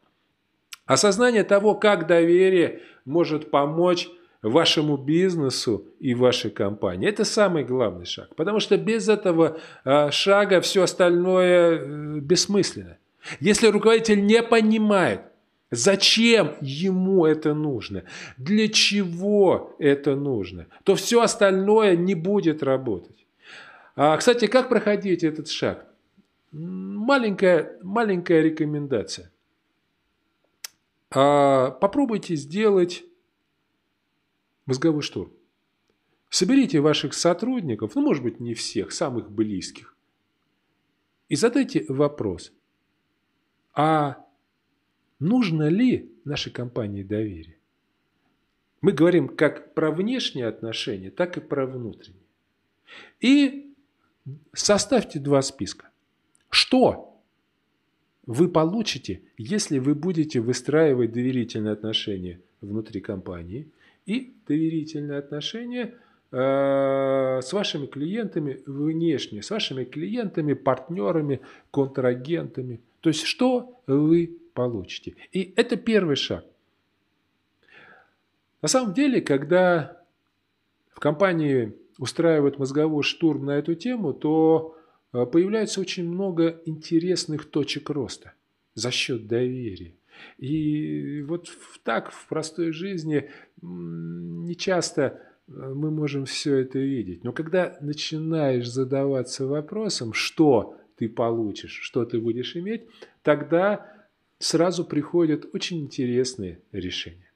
[0.87, 4.09] Осознание того, как доверие может помочь
[4.43, 7.09] вашему бизнесу и вашей компании.
[7.09, 8.35] Это самый главный шаг.
[8.37, 12.99] Потому что без этого а, шага все остальное э, бессмысленно.
[13.41, 15.23] Если руководитель не понимает,
[15.71, 18.05] зачем ему это нужно,
[18.37, 23.27] для чего это нужно, то все остальное не будет работать.
[23.97, 25.87] А, кстати, как проходить этот шаг?
[26.53, 29.31] Маленькая, маленькая рекомендация.
[31.11, 33.05] А, попробуйте сделать
[34.67, 35.33] мозговой штурм.
[36.29, 39.97] Соберите ваших сотрудников, ну, может быть, не всех, самых близких,
[41.29, 42.53] и задайте вопрос,
[43.81, 44.27] а
[45.19, 47.57] нужно ли нашей компании доверие?
[48.81, 52.23] Мы говорим как про внешние отношения, так и про внутренние.
[53.21, 53.71] И
[54.53, 55.89] Составьте два списка.
[56.51, 57.21] Что
[58.27, 63.69] вы получите, если вы будете выстраивать доверительные отношения внутри компании
[64.07, 65.95] и доверительные отношения
[66.31, 66.37] э,
[67.43, 72.81] с вашими клиентами внешне, с вашими клиентами, партнерами, контрагентами.
[73.01, 75.15] То есть, что вы получите.
[75.33, 76.45] И это первый шаг.
[78.63, 80.05] На самом деле, когда
[80.93, 84.77] в компании устраивают мозговой штурм на эту тему, то
[85.13, 88.33] э, появляется очень много интересных точек роста
[88.75, 89.95] за счет доверия.
[90.37, 91.49] И вот
[91.83, 93.31] так в простой жизни
[93.63, 97.25] не часто э, мы можем все это видеть.
[97.25, 102.83] Но когда начинаешь задаваться вопросом, что ты получишь, что ты будешь иметь,
[103.23, 103.87] тогда
[104.39, 107.31] сразу приходят очень интересные решения.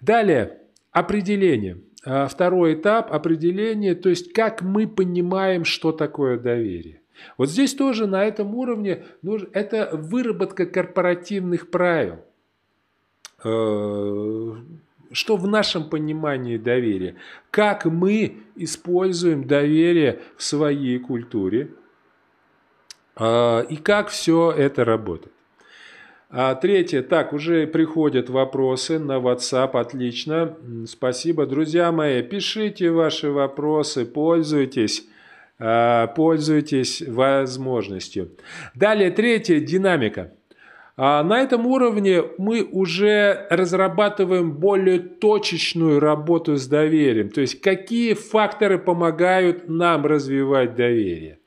[0.00, 0.58] Далее,
[0.90, 7.00] определение– а, второй этап определения, то есть как мы понимаем, что такое доверие.
[7.36, 9.04] Вот здесь тоже на этом уровне
[9.52, 12.20] это выработка корпоративных правил.
[13.44, 14.54] Э,
[15.12, 17.16] что в нашем понимании доверия?
[17.50, 21.68] Как мы используем доверие в своей культуре?
[23.16, 25.32] А, и как все это работает.
[26.32, 30.56] А третье, так, уже приходят вопросы на WhatsApp, отлично,
[30.86, 31.44] спасибо.
[31.44, 35.08] Друзья мои, пишите ваши вопросы, пользуйтесь,
[35.58, 38.30] а, пользуйтесь возможностью.
[38.76, 40.32] Далее, третье, динамика.
[40.96, 47.30] А на этом уровне мы уже разрабатываем более точечную работу с доверием.
[47.30, 51.39] То есть, какие факторы помогают нам развивать доверие.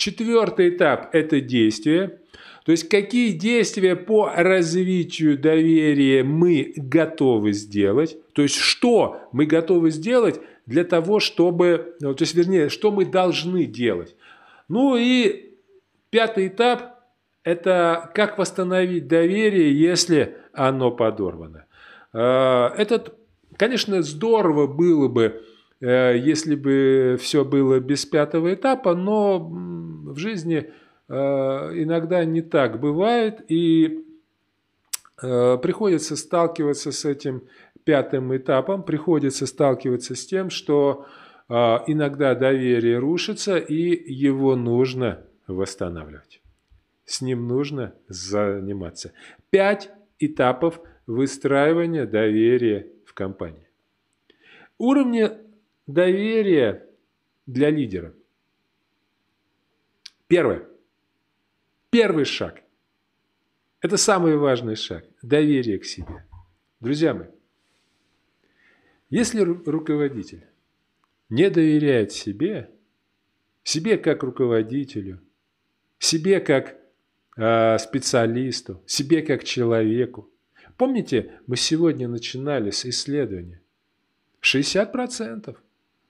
[0.00, 2.20] Четвертый этап– это действие.
[2.64, 9.90] То есть какие действия по развитию доверия мы готовы сделать, то есть что мы готовы
[9.90, 14.16] сделать для того, чтобы, ну, то есть вернее, что мы должны делать.
[14.68, 15.58] Ну и
[16.08, 17.00] пятый этап–
[17.44, 21.66] это как восстановить доверие, если оно подорвано.
[22.14, 23.18] А, этот,
[23.58, 25.49] конечно, здорово было бы, э,
[25.80, 30.70] если бы все было без пятого этапа, но в жизни
[31.10, 34.04] Э, иногда не так бывает, и
[35.20, 37.42] э, приходится сталкиваться с этим
[37.82, 41.06] пятым этапом, приходится сталкиваться с тем, что
[41.48, 41.52] э,
[41.88, 46.40] иногда доверие рушится, и его нужно восстанавливать.
[47.06, 49.12] С ним нужно заниматься.
[49.50, 53.66] Пять этапов выстраивания доверия в компании.
[54.78, 55.28] Уровни
[55.92, 56.86] доверия
[57.46, 58.14] для лидера.
[60.26, 60.66] Первое.
[61.90, 62.62] Первый шаг.
[63.80, 65.04] Это самый важный шаг.
[65.22, 66.26] Доверие к себе.
[66.80, 67.28] Друзья мои,
[69.08, 70.46] если руководитель
[71.28, 72.70] не доверяет себе,
[73.64, 75.20] себе как руководителю,
[75.98, 76.76] себе как
[77.36, 80.30] э, специалисту, себе как человеку.
[80.76, 83.60] Помните, мы сегодня начинали с исследования.
[84.42, 85.56] 60%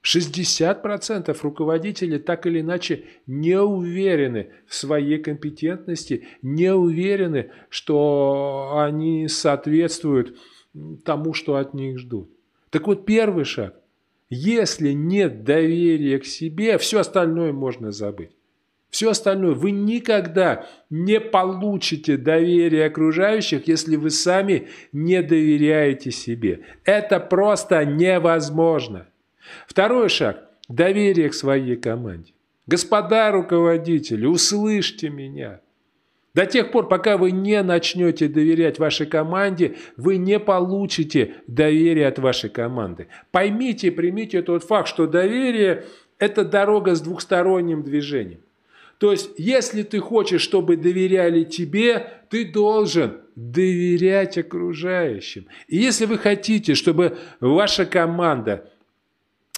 [0.03, 10.39] 60% руководителей так или иначе не уверены в своей компетентности, не уверены, что они соответствуют
[11.05, 12.31] тому, что от них ждут.
[12.71, 13.75] Так вот, первый шаг.
[14.31, 18.31] Если нет доверия к себе, все остальное можно забыть.
[18.89, 19.55] Все остальное.
[19.55, 26.65] Вы никогда не получите доверие окружающих, если вы сами не доверяете себе.
[26.85, 29.10] Это просто невозможно.
[29.67, 32.33] Второй шаг– доверие к своей команде.
[32.67, 35.61] Господа руководители, услышьте меня.
[36.35, 42.21] До тех пор, пока вы не начнете доверять вашей команде, вы не получите доверие от
[42.21, 43.09] вашей команды.
[43.33, 45.87] Поймите и примите тот факт, что доверие–
[46.19, 48.41] это дорога с двухсторонним движением.
[48.99, 55.47] То есть, если ты хочешь, чтобы доверяли тебе, ты должен доверять окружающим.
[55.67, 58.71] И если вы хотите, чтобы ваша команда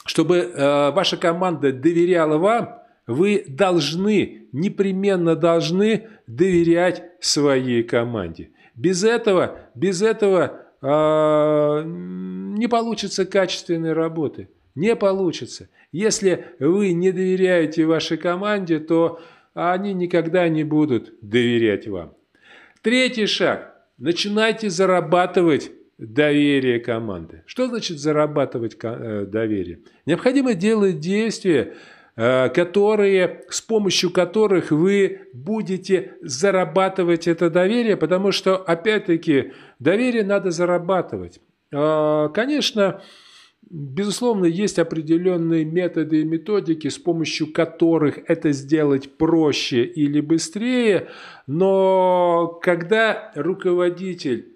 [0.05, 8.51] чтобы э, ваша команда доверяла вам, вы должны, непременно должны доверять своей команде.
[8.75, 14.49] Без этого, без этого э, не получится качественной работы.
[14.75, 15.69] Не получится.
[15.91, 19.21] Если вы не доверяете вашей команде, то
[19.55, 22.15] они никогда не будут доверять вам.
[22.81, 23.75] Третий шаг.
[23.99, 25.71] Начинайте зарабатывать
[26.03, 27.43] доверие команды.
[27.47, 29.81] Что значит зарабатывать э, доверие?
[30.05, 31.75] Необходимо делать действия,
[32.17, 40.51] э, которые, с помощью которых вы будете зарабатывать это доверие, потому что, опять-таки, доверие надо
[40.51, 41.41] зарабатывать.
[41.73, 43.01] А, конечно,
[43.71, 51.09] безусловно, есть определенные методы и методики, с помощью которых это сделать проще или быстрее,
[51.47, 54.52] но когда руководитель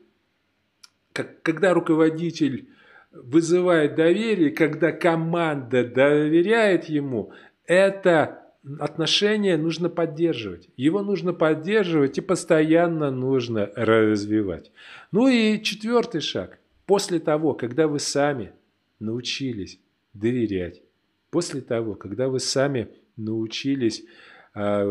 [1.16, 2.68] как, когда руководитель
[3.10, 7.32] вызывает доверие, когда команда доверяет ему,
[7.64, 8.42] это
[8.78, 10.68] отношение нужно поддерживать.
[10.76, 14.70] Его нужно поддерживать и постоянно нужно развивать.
[15.10, 16.58] Ну и четвертый шаг.
[16.84, 18.52] После того, когда вы сами
[19.00, 19.80] научились
[20.12, 20.82] доверять,
[21.30, 24.04] после того, когда вы сами научились
[24.52, 24.84] а,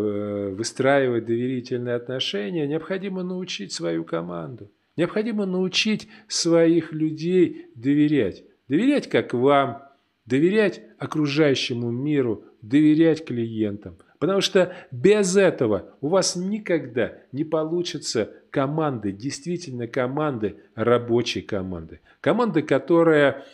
[0.49, 4.71] выстраивать доверительные отношения, необходимо научить свою команду.
[4.97, 8.43] Необходимо научить своих людей доверять.
[8.67, 9.83] Доверять как вам,
[10.25, 13.97] доверять окружающему миру, доверять клиентам.
[14.19, 21.99] Потому что без этого у вас никогда не получится команды, действительно команды, рабочей команды.
[22.21, 23.45] Команды, которая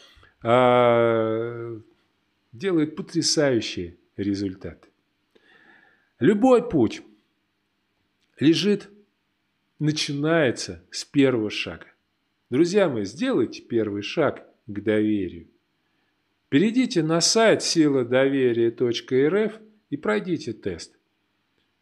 [0.43, 1.79] э,
[2.53, 4.89] делает потрясающие результаты.
[6.19, 7.01] Любой путь
[8.39, 8.89] лежит
[9.81, 11.87] начинается с первого шага.
[12.51, 15.47] Друзья мои, сделайте первый шаг к доверию.
[16.49, 19.59] Перейдите на сайт силадоверия.рф
[19.89, 20.95] и пройдите тест.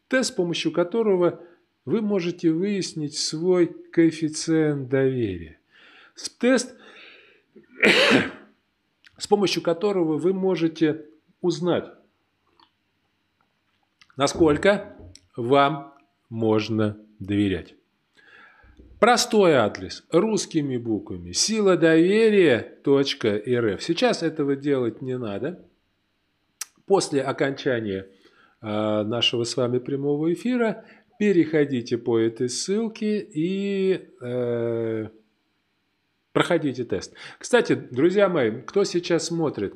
[0.08, 1.44] Тест, с помощью которого
[1.84, 5.60] вы можете выяснить свой коэффициент доверия.
[6.40, 6.78] Тест,
[9.18, 11.06] с помощью которого вы можете
[11.42, 11.92] узнать,
[14.16, 14.96] насколько
[15.36, 15.94] вам
[16.30, 17.76] можно доверять.
[19.00, 23.82] Простой адрес русскими буквами сила доверия.рф.
[23.82, 25.66] Сейчас этого делать не надо.
[26.86, 28.08] После окончания
[28.62, 30.84] э, нашего с вами прямого эфира
[31.18, 35.08] переходите по этой ссылке и э,
[36.34, 37.14] проходите тест.
[37.38, 39.76] Кстати, друзья мои, кто сейчас смотрит,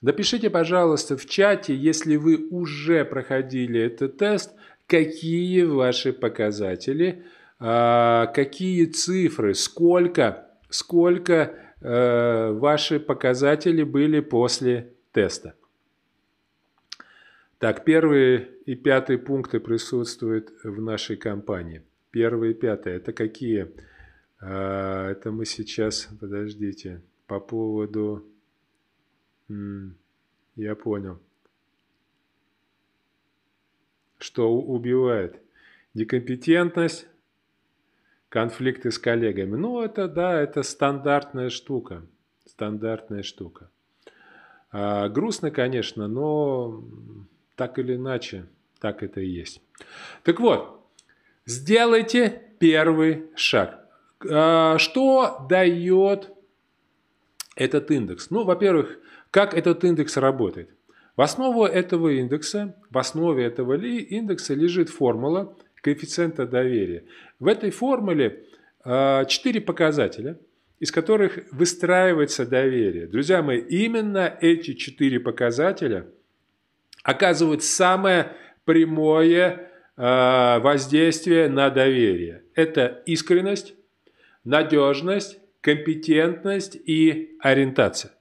[0.00, 4.54] напишите, пожалуйста, в чате, если вы уже проходили этот тест,
[4.86, 7.22] какие ваши показатели–
[7.64, 15.54] а, какие цифры, сколько, сколько э, ваши показатели были после теста.
[17.58, 21.82] Так, первые и пятые пункты присутствуют в нашей компании.
[22.10, 23.70] Первые и пятые, это какие?
[24.40, 28.26] А, это мы сейчас, подождите, по поводу...
[30.56, 31.20] Я понял.
[34.18, 35.40] Что убивает?
[35.94, 37.06] Некомпетентность,
[38.32, 39.56] конфликты с коллегами.
[39.56, 42.02] Ну, это да, это стандартная штука.
[42.46, 43.68] Стандартная штука.
[44.70, 46.82] А, грустно, конечно, но
[47.56, 48.46] так или иначе,
[48.80, 49.60] так это и есть.
[50.22, 50.82] Так вот,
[51.44, 53.86] сделайте первый шаг.
[54.30, 56.30] А, что дает
[57.54, 58.30] этот индекс?
[58.30, 58.98] Ну, во-первых,
[59.30, 60.70] как этот индекс работает?
[61.16, 67.04] В основу этого индекса, в основе этого индекса лежит формула коэффициента доверия.
[67.38, 68.44] В этой формуле
[68.84, 70.38] а, четыре показателя,
[70.80, 73.06] из которых выстраивается доверие.
[73.06, 76.06] Друзья мои, именно эти четыре показателя
[77.04, 78.32] оказывают самое
[78.64, 82.44] прямое а, воздействие на доверие.
[82.54, 83.74] Это искренность,
[84.44, 88.12] надежность, компетентность и ориентация.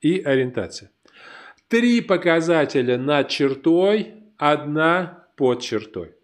[0.00, 0.90] И ориентация.
[1.68, 6.14] Три показателя над чертой, одна под чертой.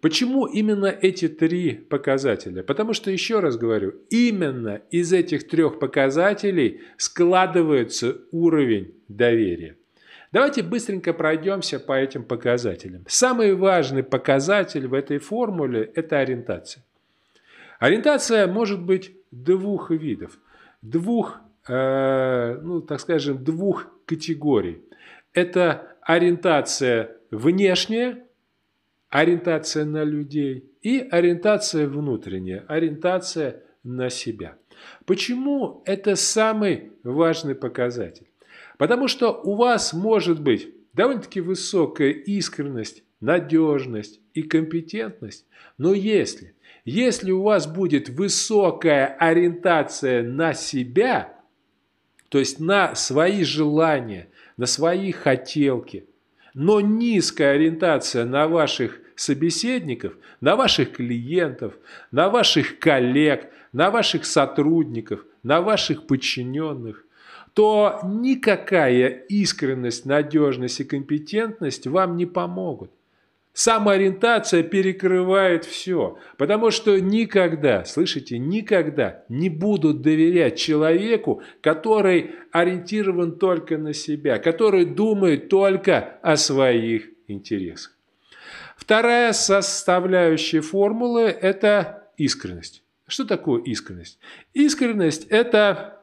[0.00, 2.62] Почему именно эти три показателя?
[2.62, 9.76] Потому что, еще раз говорю, именно из этих трех показателей складывается уровень доверия.
[10.32, 13.04] Давайте быстренько пройдемся по этим показателям.
[13.08, 16.84] Самый важный показатель в этой формуле– это ориентация.
[17.78, 20.38] Ориентация может быть двух видов,
[20.82, 24.82] двух, э, ну, так скажем, двух категорий.
[25.34, 28.24] Это ориентация внешняя,
[29.10, 34.56] ориентация на людей и ориентация внутренняя, ориентация на себя.
[35.04, 38.28] Почему это самый важный показатель?
[38.78, 45.44] Потому что у вас может быть довольно-таки высокая искренность, надежность и компетентность,
[45.76, 46.54] но если,
[46.84, 51.36] если у вас будет высокая ориентация на себя,
[52.30, 56.06] то есть на свои желания, на свои хотелки,
[56.54, 61.74] но низкая ориентация на ваших собеседников, на ваших клиентов,
[62.10, 67.04] на ваших коллег, на ваших сотрудников, на ваших подчиненных,
[67.54, 72.90] то никакая искренность, надежность и компетентность вам не помогут.
[73.52, 83.76] Самоориентация перекрывает все, потому что никогда, слышите, никогда не будут доверять человеку, который ориентирован только
[83.76, 87.96] на себя, который думает только о своих интересах.
[88.76, 92.84] Вторая составляющая формулы– это искренность.
[93.08, 94.20] Что такое искренность?
[94.54, 96.00] Искренность– это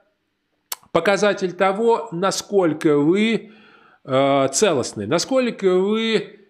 [0.91, 3.51] показатель того, насколько вы
[4.03, 6.46] э, целостны, насколько вы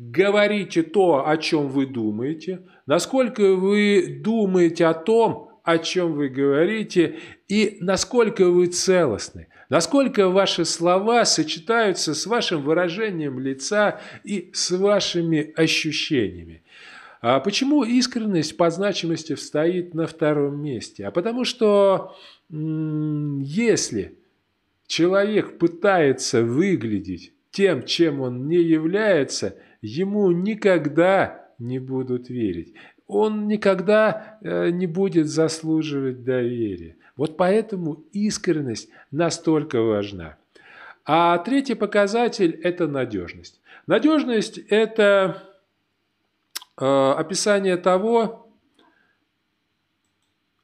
[0.00, 7.18] говорите то, о чем вы думаете, насколько вы думаете о том, о чем вы говорите,
[7.48, 15.52] и насколько вы целостны, насколько ваши слова сочетаются с вашим выражением лица и с вашими
[15.54, 16.62] ощущениями.
[17.20, 21.06] А почему искренность по значимости стоит на втором месте?
[21.06, 22.16] А потому что
[22.48, 24.16] если
[24.86, 32.74] человек пытается выглядеть тем, чем он не является– ему никогда не будут верить.
[33.06, 36.96] Он никогда э, не будет заслуживать доверия.
[37.16, 40.36] Вот поэтому искренность настолько важна.
[41.04, 43.60] А третий показатель– это надежность.
[43.86, 45.42] Надежность– это
[46.80, 48.48] э, описание того,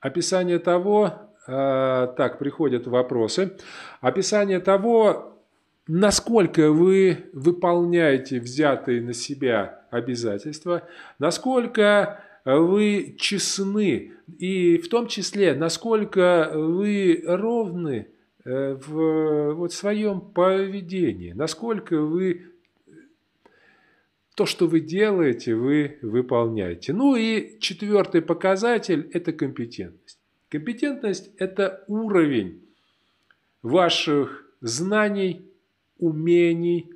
[0.01, 3.57] описание того, э, так, приходят вопросы,
[4.01, 5.36] описание того,
[5.87, 16.51] насколько вы выполняете взятые на себя обязательства, насколько вы честны, и в том числе, насколько
[16.55, 18.09] вы ровны
[18.45, 22.53] э, в вот, своем поведении, насколько вы
[24.37, 26.93] то, что вы делаете, вы выполняете.
[26.93, 30.19] Ну и четвертый показатель– это компетентность.
[30.51, 32.63] Компетентность– это уровень
[33.63, 35.51] ваших знаний,
[35.99, 36.93] умений,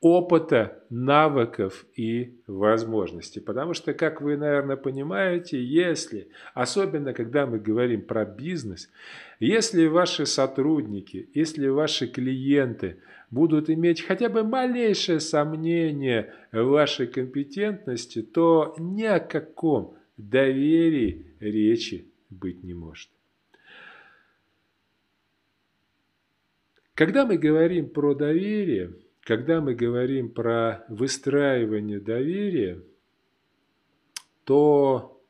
[0.00, 3.40] опыта, навыков и возможностей.
[3.40, 8.90] Потому что, как вы, наверное, понимаете, если, особенно когда мы говорим про бизнес,
[9.40, 12.98] если ваши сотрудники, если ваши клиенты
[13.30, 22.06] будут иметь хотя бы малейшее сомнение в вашей компетентности, то ни о каком доверии речи
[22.28, 23.08] быть не может.
[26.94, 32.80] Когда мы говорим про доверие, когда мы говорим про выстраивание доверия,
[34.44, 35.20] то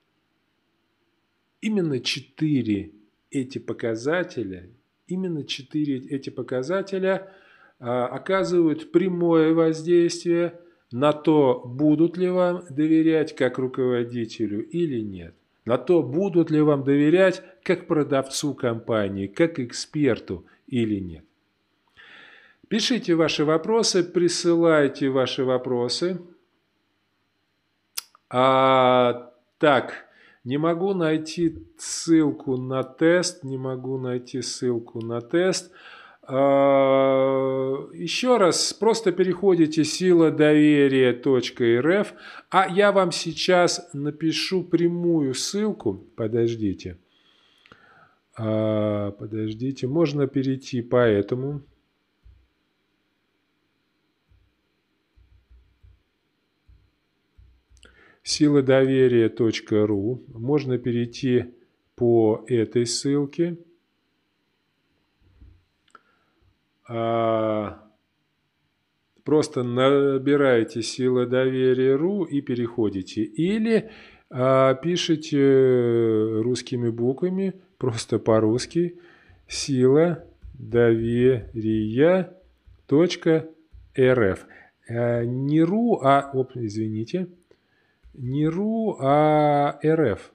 [1.62, 2.92] именно четыре
[3.30, 4.68] эти показателя,
[5.06, 7.32] именно четыре эти показателя
[7.78, 10.60] а, оказывают прямое воздействие
[10.92, 15.34] на то, будут ли вам доверять как руководителю или нет.
[15.64, 21.24] На то, будут ли вам доверять как продавцу компании, как эксперту или нет.
[22.75, 26.20] Пишите ваши вопросы, присылайте ваши вопросы.
[28.29, 30.07] А, так,
[30.43, 35.70] не могу найти ссылку на тест, не могу найти ссылку на тест.
[36.22, 42.14] А, еще раз, просто переходите сила доверия.рф,
[42.51, 45.95] а я вам сейчас напишу прямую ссылку.
[46.16, 46.99] Подождите.
[48.37, 51.62] А, подождите, можно перейти по этому.
[58.25, 60.25] силадоверия.ру.
[60.35, 61.55] Можно перейти
[61.95, 63.57] по этой ссылке.
[66.89, 67.81] А,
[69.22, 73.22] просто набираете сила доверия.ру и переходите.
[73.22, 73.91] Или
[74.31, 78.99] а, пишите русскими буквами, просто по-русски,
[79.47, 82.35] сила доверия
[83.97, 84.47] .рф.
[84.89, 87.29] А, не ру, а, оп, извините,
[88.14, 90.32] не РУ, а РФ.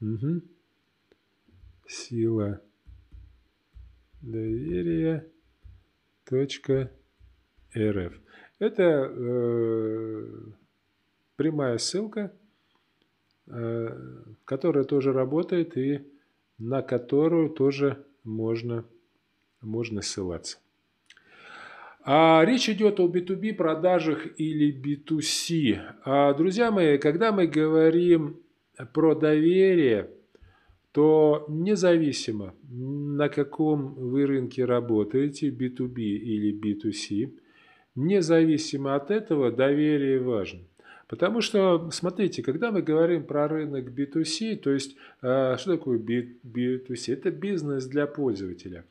[0.00, 0.42] Угу.
[1.86, 2.60] Сила
[4.22, 5.26] доверия.
[6.24, 6.90] Точка
[7.76, 8.14] РФ.
[8.58, 10.26] Это э,
[11.36, 12.32] прямая ссылка,
[13.46, 13.88] э,
[14.44, 16.04] которая тоже работает и
[16.58, 18.84] на которую тоже можно,
[19.60, 20.58] можно ссылаться.
[22.08, 25.80] А речь идет о B2B продажах или B2C.
[26.04, 28.36] А, друзья мои, когда мы говорим
[28.92, 30.10] про доверие,
[30.92, 37.32] то независимо, на каком вы рынке работаете, B2B или B2C,
[37.96, 40.60] независимо от этого доверие важно.
[41.08, 47.12] Потому что, смотрите, когда мы говорим про рынок B2C, то есть, а, что такое B2C?
[47.12, 48.84] Это бизнес для пользователя.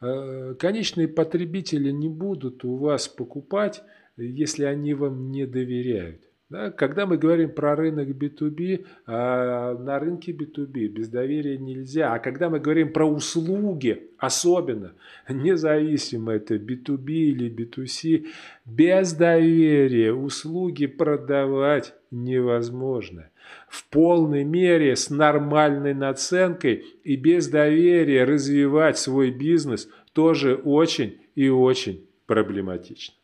[0.00, 3.82] А, конечные потребители не будут у вас покупать,
[4.16, 6.27] если они вам не доверяют.
[6.50, 12.14] Да, когда мы говорим про рынок B2B, а на рынке B2B без доверия нельзя.
[12.14, 14.94] А когда мы говорим про услуги, особенно,
[15.28, 18.28] независимо это B2B или B2C,
[18.64, 23.28] без доверия услуги продавать невозможно.
[23.68, 31.50] В полной мере, с нормальной наценкой и без доверия развивать свой бизнес тоже очень и
[31.50, 33.14] очень проблематично.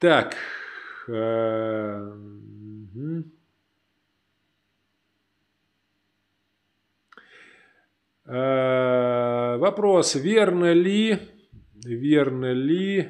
[0.00, 0.36] Так,
[1.10, 2.12] Э,
[9.56, 11.18] вопрос, верно ли,
[11.82, 13.08] верно ли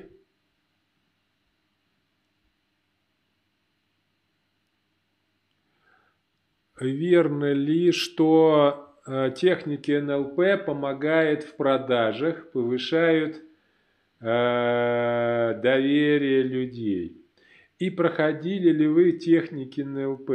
[6.81, 13.43] верно ли, что э, техники НЛП помогают в продажах, повышают
[14.21, 15.63] доверие
[16.43, 17.18] людей?
[17.79, 20.31] И проходили ли вы техники НЛП?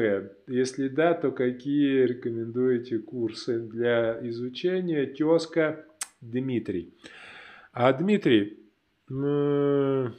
[0.48, 5.06] Если да, то какие рекомендуете курсы для изучения?
[5.06, 5.86] Тезка
[6.22, 6.94] Дмитрий.
[7.74, 8.60] А Дмитрий,
[9.10, 10.14] ни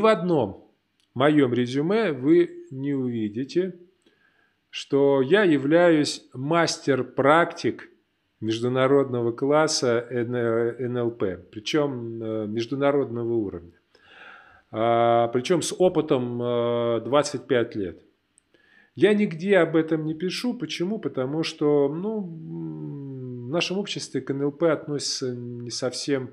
[0.00, 0.70] в одном
[1.14, 3.78] моем резюме вы не увидите,
[4.68, 7.88] что я являюсь мастер-практик
[8.40, 13.79] международного класса НЛП, причем э, международного уровня.
[14.72, 16.38] А, причем с опытом
[17.04, 18.02] 25 лет.
[18.94, 20.54] Я нигде об этом не пишу.
[20.54, 20.98] Почему?
[20.98, 26.30] Потому что ну, в нашем обществе к НЛП относится не совсем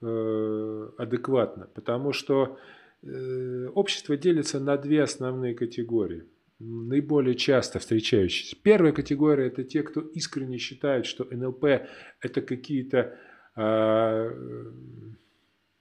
[0.00, 1.68] адекватно.
[1.74, 2.58] Потому что
[3.74, 6.24] общество делится на две основные категории–
[6.60, 8.56] наиболее часто встречающиеся.
[8.62, 11.64] Первая категория– это те, кто искренне считает, что НЛП–
[12.20, 13.16] это какие-то
[13.56, 14.30] э,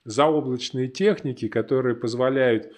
[0.06, 2.72] заоблачные техники, которые позволяют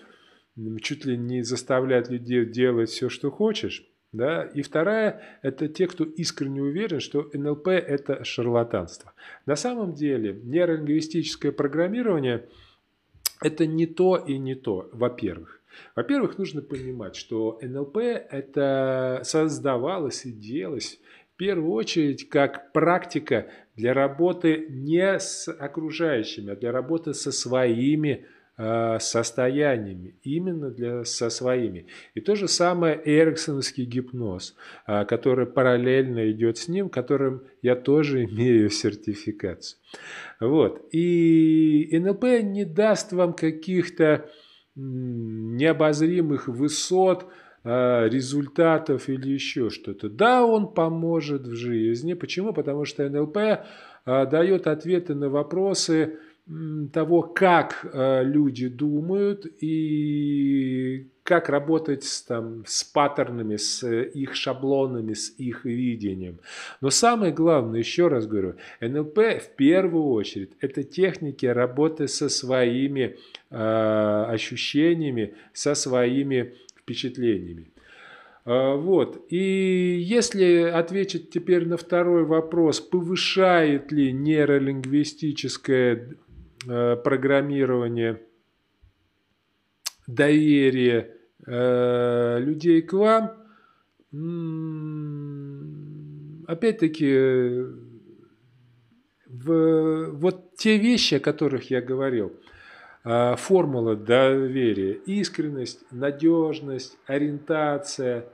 [0.81, 3.87] чуть ли не заставлять людей делать все, что хочешь.
[4.11, 4.43] Да?
[4.43, 9.13] И вторая– это те, кто искренне уверен, что НЛП– это шарлатанство.
[9.45, 12.49] На самом деле нейролингвистическое программирование–
[13.41, 15.61] это не то и не то, во-первых.
[15.95, 20.99] Во-первых, нужно понимать, что НЛП это создавалось и делалось
[21.41, 28.27] первую очередь как практика для работы не с окружающими, а для работы со своими
[28.59, 31.87] э, состояниями, именно для, со своими.
[32.13, 38.25] И то же самое эриксоновский гипноз, э, который параллельно идет с ним, которым я тоже
[38.25, 39.79] имею сертификацию.
[40.39, 40.89] Вот.
[40.91, 44.29] И НЛП не даст вам каких-то
[44.75, 47.25] необозримых высот,
[47.63, 50.09] результатов или еще что-то.
[50.09, 52.13] Да, он поможет в жизни.
[52.13, 52.53] Почему?
[52.53, 53.37] Потому что НЛП
[54.05, 56.17] а, дает ответы на вопросы
[56.91, 65.13] того, как а, люди думают и как работать с, там, с паттернами, с их шаблонами,
[65.13, 66.39] с их видением.
[66.81, 73.17] Но самое главное, еще раз говорю, НЛП в первую очередь это техники работы со своими
[73.51, 76.55] э, ощущениями, со своими
[76.91, 77.71] впечатлениями.
[78.45, 79.25] Э, вот.
[79.29, 86.17] И если ответить теперь на второй вопрос, повышает ли нейролингвистическое
[86.67, 88.21] э, программирование
[90.07, 91.15] доверие
[91.45, 93.37] э, людей к вам,
[96.47, 97.63] опять-таки,
[99.25, 102.33] вот те вещи, о которых я говорил,
[103.03, 108.25] формула доверия, искренность, надежность, ориентация,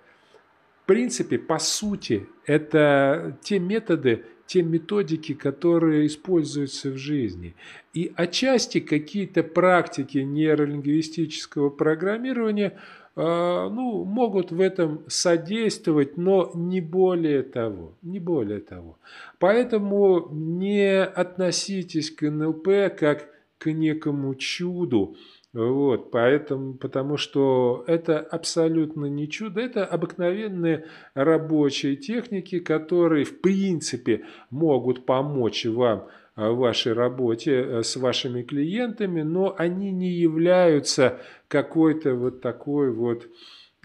[0.84, 7.56] в принципе, по сути, это те методы, те методики, которые используются в жизни.
[7.94, 12.80] И отчасти какие-то практики нейролингвистического программирования
[13.18, 17.96] а, ну, могут в этом содействовать, но не более того.
[18.02, 18.98] Не более того.
[19.40, 23.28] Поэтому не относитесь к НЛП как
[23.58, 25.16] к некому чуду,
[25.54, 30.86] вот, поэтому, потому что это абсолютно не чудо, это обыкновенные
[31.16, 39.24] рабочие техники, которые в принципе могут помочь вам в вашей работе э, с вашими клиентами,
[39.24, 43.28] но они не являются какой-то вот такой вот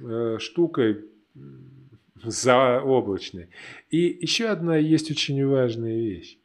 [0.03, 1.07] э, штукой
[2.23, 3.49] заоблачной.
[3.91, 6.39] И еще одна есть очень важная вещь.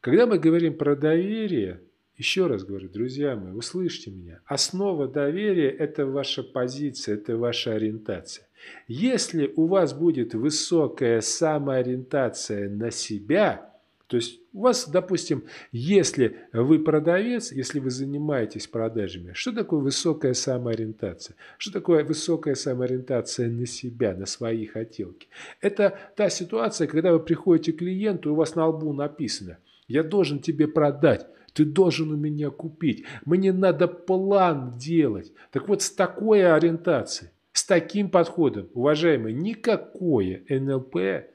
[0.00, 1.80] Когда мы говорим про доверие,
[2.16, 4.40] еще раз говорю, друзья мои, услышьте меня.
[4.46, 8.46] Основа доверия– это ваша позиция, это ваша ориентация.
[8.86, 13.74] Если у вас будет высокая самоориентация на себя,
[14.06, 20.34] то есть у вас, допустим, если вы продавец, если вы занимаетесь продажами, что такое высокая
[20.34, 21.36] самоориентация?
[21.58, 25.28] Что такое высокая самоориентация на себя, на свои хотелки?
[25.60, 29.58] Это та ситуация, когда вы приходите к клиенту, и у вас на лбу написано
[29.88, 31.26] «Я должен тебе продать».
[31.54, 33.04] Ты должен у меня купить.
[33.24, 35.32] Мне надо план делать.
[35.52, 41.26] Так вот, с такой ориентацией, с таким подходом, уважаемые, никакое НЛП,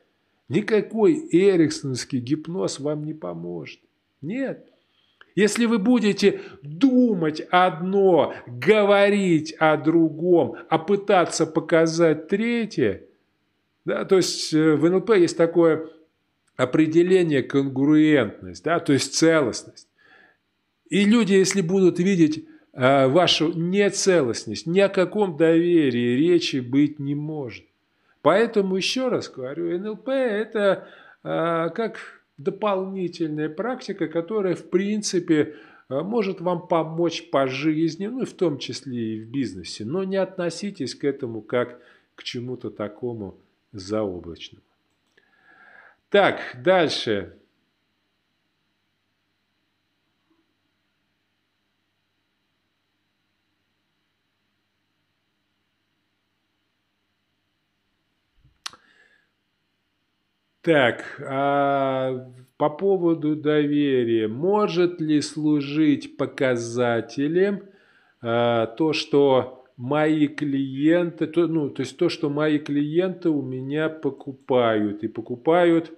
[0.50, 3.80] никакой эриксонский гипноз вам не поможет.
[4.22, 4.68] Нет.
[5.36, 13.04] Если вы будете думать одно, говорить о другом, а пытаться показать третье,
[13.86, 15.88] да, то есть э, в НЛП есть такое
[16.58, 19.89] определение конгруентность, да, то есть целостность.
[20.90, 27.16] И люди, если будут видеть э, вашу нецелостность, ни о каком доверии речи быть не
[27.16, 27.66] может.
[28.22, 30.88] Поэтому еще раз говорю, НЛП это
[31.24, 32.00] э, как
[32.38, 35.56] дополнительная практика, которая в принципе
[35.90, 39.86] э, может вам помочь по жизни, ну и в том числе и в бизнесе.
[39.86, 41.80] Но не относитесь к этому как
[42.16, 43.38] к чему-то такому
[43.72, 44.64] заоблачному.
[46.10, 47.36] Так, дальше.
[60.62, 64.28] Так, а по поводу доверия.
[64.28, 67.64] Может ли служить показателем
[68.22, 73.88] а, то, что мои клиенты, то, ну, то есть то, что мои клиенты у меня
[73.88, 75.94] покупают и покупают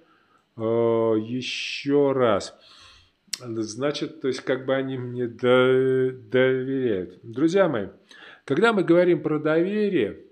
[0.56, 2.56] э, еще раз.
[3.40, 7.18] Значит, то есть как бы они мне доверяют.
[7.24, 7.88] Друзья мои,
[8.44, 10.26] когда мы говорим про доверие,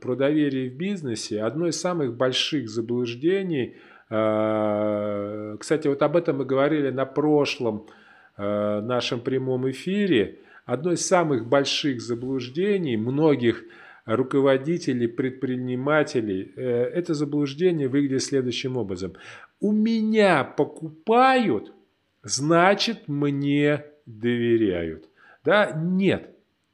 [0.00, 3.76] про доверие в бизнесе, одно из самых больших заблуждений,
[4.10, 7.86] э, кстати, вот об этом мы говорили на прошлом
[8.36, 13.64] э, нашем прямом эфире, одно из самых больших заблуждений многих
[14.04, 19.12] руководителей, предпринимателей, это заблуждение выглядит следующим образом.
[19.60, 21.72] У меня покупают,
[22.22, 25.08] значит мне доверяют.
[25.44, 25.72] Да?
[25.72, 26.30] Нет.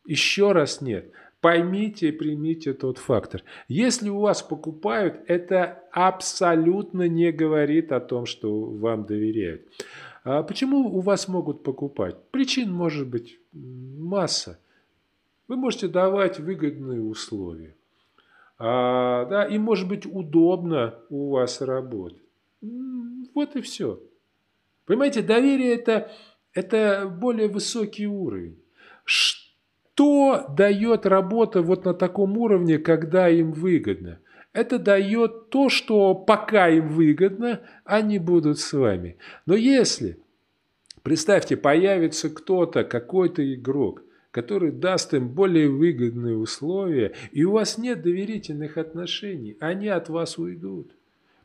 [0.06, 1.10] Еще раз нет.
[1.44, 3.42] Поймите и примите тот фактор.
[3.68, 9.60] Если у вас покупают, это абсолютно не говорит о том, что вам доверяют.
[10.24, 12.16] А почему у вас могут покупать?
[12.30, 14.58] Причин может быть масса.
[15.46, 17.76] Вы можете давать выгодные условия.
[18.58, 22.22] А, да, и может быть удобно у вас работать.
[23.34, 24.00] Вот и все.
[24.86, 26.10] Понимаете, доверие это,
[26.54, 28.56] это более высокий уровень.
[29.04, 29.43] Что
[29.96, 34.18] дает работа вот на таком уровне, когда им выгодно?
[34.52, 39.16] Это дает то, что пока им выгодно, они будут с вами.
[39.46, 40.18] Но если,
[41.02, 48.02] представьте, появится кто-то, какой-то игрок, который даст им более выгодные условия, и у вас нет
[48.02, 50.90] доверительных отношений, они от вас уйдут.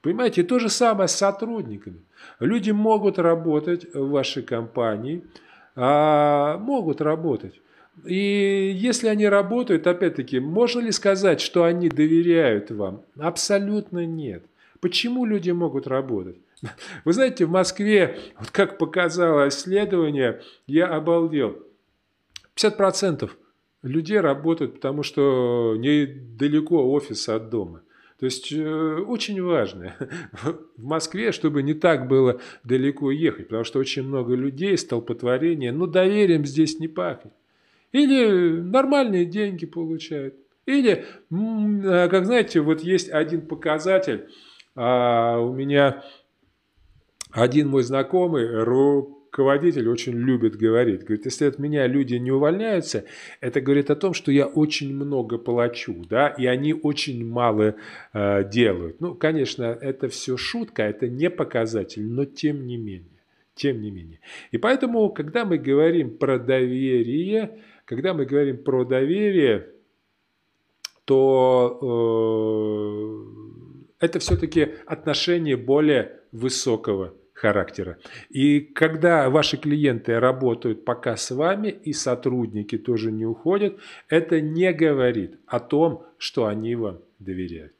[0.01, 2.01] Понимаете, то же самое с сотрудниками.
[2.39, 5.23] Люди могут работать в вашей компании,
[5.75, 7.59] а, могут работать.
[8.05, 13.03] И если они работают, опять-таки, можно ли сказать, что они доверяют вам?
[13.17, 14.43] Абсолютно нет.
[14.79, 16.37] Почему люди могут работать?
[17.05, 21.57] Вы знаете, в Москве, вот как показало исследование, я обалдел.
[22.55, 23.29] 50%
[23.83, 27.81] людей работают, потому что недалеко офис от дома.
[28.19, 29.95] То есть э, очень важно
[30.77, 35.87] в Москве, чтобы не так было далеко ехать, потому что очень много людей, столпотворение, ну
[35.87, 37.33] доверием здесь не пахнет.
[37.91, 40.35] Или нормальные деньги получают.
[40.65, 44.27] Или, э, как знаете, вот есть один показатель,
[44.75, 46.03] а у меня
[47.31, 51.03] один мой знакомый, руководитель очень любит говорить.
[51.03, 53.05] Говорит, если от меня люди не увольняются,
[53.41, 57.75] это говорит о том, что я очень много плачу, да, и они очень мало
[58.13, 59.01] э, делают.
[59.01, 63.19] Ну, конечно, это все шутка, это не показатель, но тем не менее.
[63.55, 64.19] Тем не менее.
[64.51, 67.59] И поэтому, когда мы говорим про доверие,
[67.89, 69.67] когда мы говорим про доверие,
[71.05, 71.79] то
[73.99, 77.97] э, это все-таки отношение более высокого характера.
[78.29, 84.71] И когда ваши клиенты работают пока с вами, и сотрудники тоже не уходят, это не
[84.71, 87.73] говорит о том, что они вам доверяют.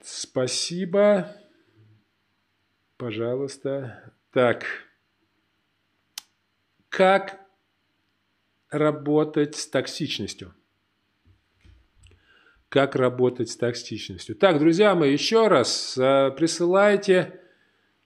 [0.00, 1.30] Спасибо.
[2.96, 4.14] Пожалуйста.
[4.32, 4.64] Так.
[6.96, 7.40] Как
[8.70, 10.54] работать с токсичностью?
[12.68, 14.34] как работать с токсичностью.
[14.34, 17.38] Так, друзья мои, еще раз э, присылайте,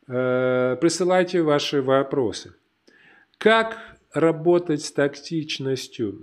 [0.06, 2.54] э, присылайте ваши вопросы.
[3.38, 3.78] Как
[4.12, 6.20] работать с токсичностью?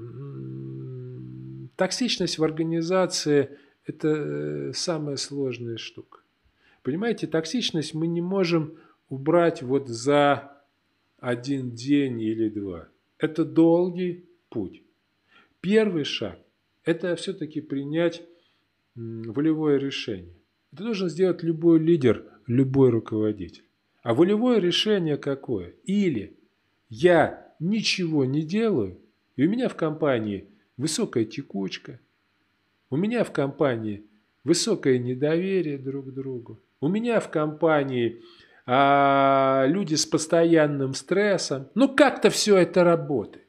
[1.75, 3.49] Токсичность в организации–
[3.87, 6.19] это э, самая сложная штука.
[6.83, 8.77] Понимаете, токсичность мы не можем
[9.09, 10.54] убрать вот за
[11.25, 12.87] один день или два.
[13.17, 14.83] Это долгий путь.
[15.59, 16.37] Первый шаг–
[16.83, 18.21] это все-таки принять
[18.93, 20.35] волевое решение.
[20.71, 23.63] Это должен сделать любой лидер, любой руководитель.
[24.03, 25.73] А волевое решение какое?
[25.85, 26.37] Или
[26.89, 28.99] я ничего не делаю,
[29.35, 30.47] и у меня в компании
[30.77, 31.99] высокая текучка,
[32.91, 34.03] у меня в компании
[34.43, 38.21] высокое недоверие друг к другу, у меня в компании
[38.65, 41.69] а, люди с постоянным стрессом.
[41.75, 43.45] Ну как-то все это работает.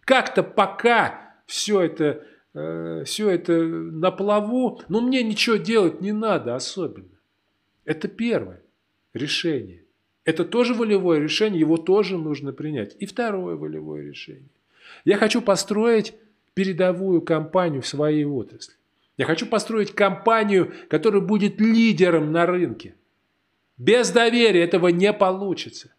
[0.00, 6.54] Как-то пока все это э, все это на плаву, но мне ничего делать не надо
[6.54, 7.08] особенно.
[7.84, 8.62] Это первое
[9.14, 9.84] решение.
[10.24, 12.96] Это тоже волевое решение, его тоже нужно принять.
[12.98, 14.48] И второе волевое решение.
[15.04, 16.14] Я хочу построить
[16.54, 18.74] передовую компанию в своей отрасли.
[19.16, 22.94] Я хочу построить компанию, которая будет лидером на рынке.
[23.80, 25.94] Без доверия этого не получится.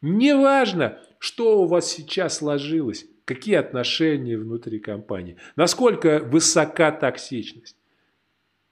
[0.00, 7.76] Неважно, что у вас сейчас сложилось, какие отношения внутри компании, насколько высока токсичность.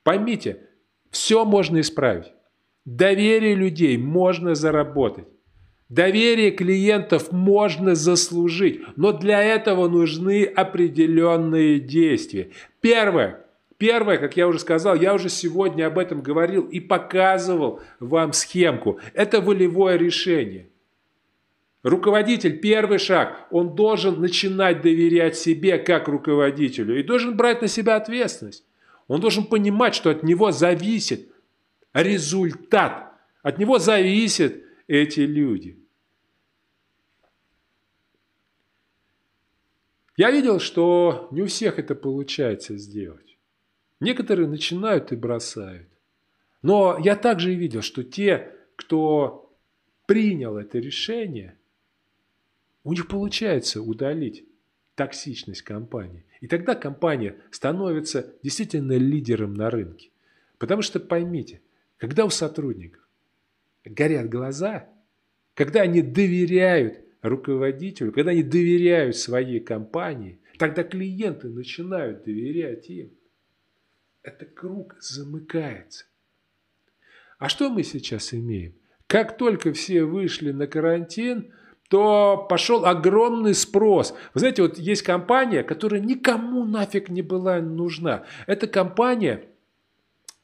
[0.04, 0.68] Поймите,
[1.10, 2.32] все можно исправить.
[2.84, 5.26] Доверие людей можно заработать.
[5.88, 12.52] Доверие клиентов можно заслужить, но для этого нужны определенные действия.
[12.80, 13.43] Первое.
[13.84, 18.98] Первое, как я уже сказал, я уже сегодня об этом говорил и показывал вам схемку.
[19.12, 20.70] Это волевое решение.
[21.82, 27.96] Руководитель, первый шаг, он должен начинать доверять себе как руководителю и должен брать на себя
[27.96, 28.64] ответственность.
[29.06, 31.28] Он должен понимать, что от него зависит
[31.92, 33.12] результат.
[33.42, 35.78] От него зависят эти люди.
[40.16, 43.33] Я видел, что не у всех это получается сделать.
[44.00, 45.88] Некоторые начинают и бросают.
[46.62, 49.52] Но я также и видел, что те, кто
[50.06, 51.56] принял это решение,
[52.82, 54.44] у них получается удалить
[54.94, 56.24] токсичность компании.
[56.40, 60.10] И тогда компания становится действительно лидером на рынке.
[60.58, 61.60] Потому что поймите,
[61.98, 63.02] когда у сотрудников
[63.84, 64.88] горят глаза,
[65.54, 73.10] когда они доверяют руководителю, когда они доверяют своей компании, тогда клиенты начинают доверять им.
[74.24, 76.06] Это круг замыкается.
[77.38, 78.74] А что мы сейчас имеем?
[79.06, 81.52] Как только все вышли на карантин,
[81.90, 84.14] то пошел огромный спрос.
[84.32, 88.24] Вы знаете, вот есть компания, которая никому нафиг не была нужна.
[88.46, 89.44] Это компания,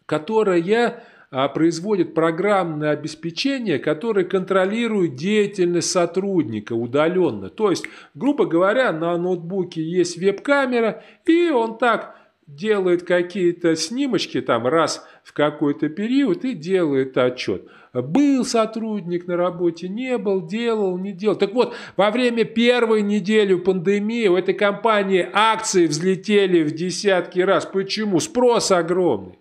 [0.05, 7.48] которая а, производит программное обеспечение, которое контролирует деятельность сотрудника удаленно.
[7.48, 12.19] То есть, грубо говоря, на ноутбуке есть веб-камера, и он так
[12.55, 17.66] делает какие-то снимочки там раз в какой-то период и делает отчет.
[17.93, 21.36] Был сотрудник на работе, не был, делал, не делал.
[21.36, 27.66] Так вот, во время первой недели пандемии у этой компании акции взлетели в десятки раз.
[27.66, 28.20] Почему?
[28.20, 29.39] Спрос огромный.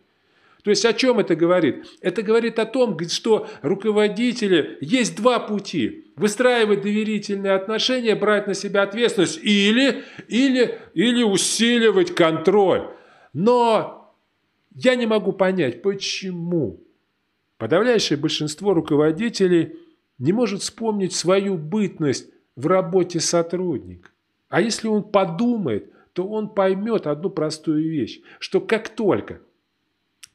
[0.64, 1.86] То есть о чем это говорит?
[2.02, 6.06] Это говорит о том, что руководители есть два пути.
[6.16, 12.90] Выстраивать доверительные отношения, брать на себя ответственность или, или, или усиливать контроль.
[13.34, 14.16] Но
[14.76, 16.82] я не могу понять, почему
[17.58, 19.76] подавляющее большинство руководителей
[20.18, 24.10] не может вспомнить свою бытность в работе сотрудника.
[24.50, 29.42] А если он подумает, то он поймет одну простую вещь, что как только–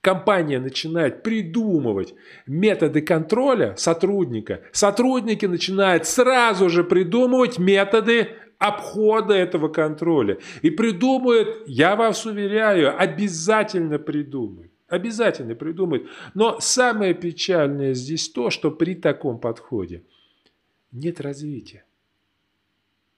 [0.04, 2.14] компания начинает придумывать
[2.46, 8.28] методы контроля сотрудника, сотрудники начинают сразу же придумывать методы
[8.64, 10.38] обхода этого контроля.
[10.62, 14.72] И придумают, я вас уверяю, обязательно придумают.
[14.88, 16.08] Обязательно придумают.
[16.34, 20.02] Но самое печальное здесь то, что при таком подходе
[20.92, 21.84] нет развития.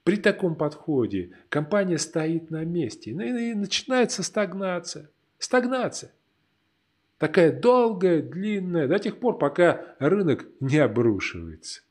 [0.02, 3.10] При таком подходе компания стоит на месте.
[3.10, 5.10] И начинается стагнация.
[5.38, 6.12] Стагнация.
[7.18, 11.82] Такая долгая, длинная, до тех пор, пока рынок не обрушивается.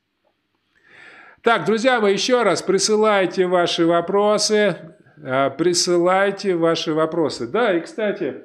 [1.46, 4.96] Так, друзья мои, еще раз присылайте ваши вопросы.
[5.22, 7.46] А, присылайте ваши вопросы.
[7.46, 8.42] Да, и, кстати,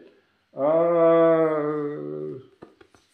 [0.54, 2.38] а,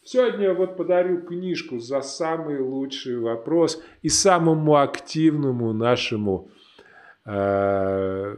[0.03, 6.51] сегодня вот подарю книжку за самый лучший вопрос и самому активному нашему
[7.23, 8.35] а,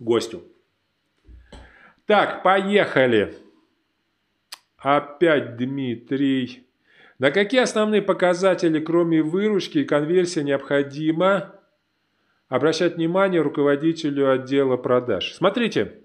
[0.00, 0.42] гостю.
[2.04, 3.36] Так, поехали.
[4.76, 6.65] Опять Дмитрий.
[7.18, 11.54] На какие основные показатели, кроме выручки и конверсии, необходимо
[12.48, 15.32] обращать внимание руководителю отдела продаж?
[15.34, 16.00] Смотрите,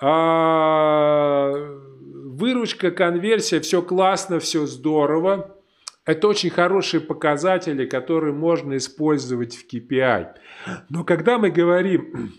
[0.00, 5.56] а, выручка, конверсия, все классно, все здорово.
[6.04, 10.34] Это очень хорошие показатели, которые можно использовать в KPI.
[10.90, 12.32] Но когда мы говорим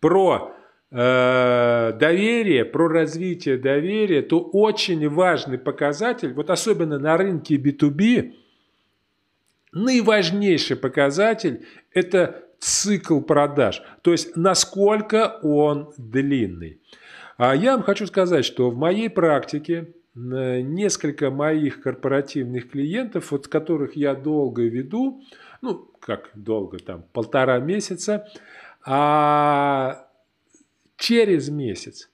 [0.00, 0.54] про
[0.90, 8.32] Э, доверие, про развитие доверия, то очень важный показатель, вот особенно на рынке B2B,
[9.72, 16.80] наиважнейший показатель– это цикл продаж, то есть насколько он длинный.
[17.36, 23.94] А я вам хочу сказать, что в моей практике несколько моих корпоративных клиентов, вот которых
[23.94, 25.22] я долго веду,
[25.60, 28.26] ну, как долго, там, полтора месяца,
[28.84, 30.07] а
[30.98, 32.10] через месяц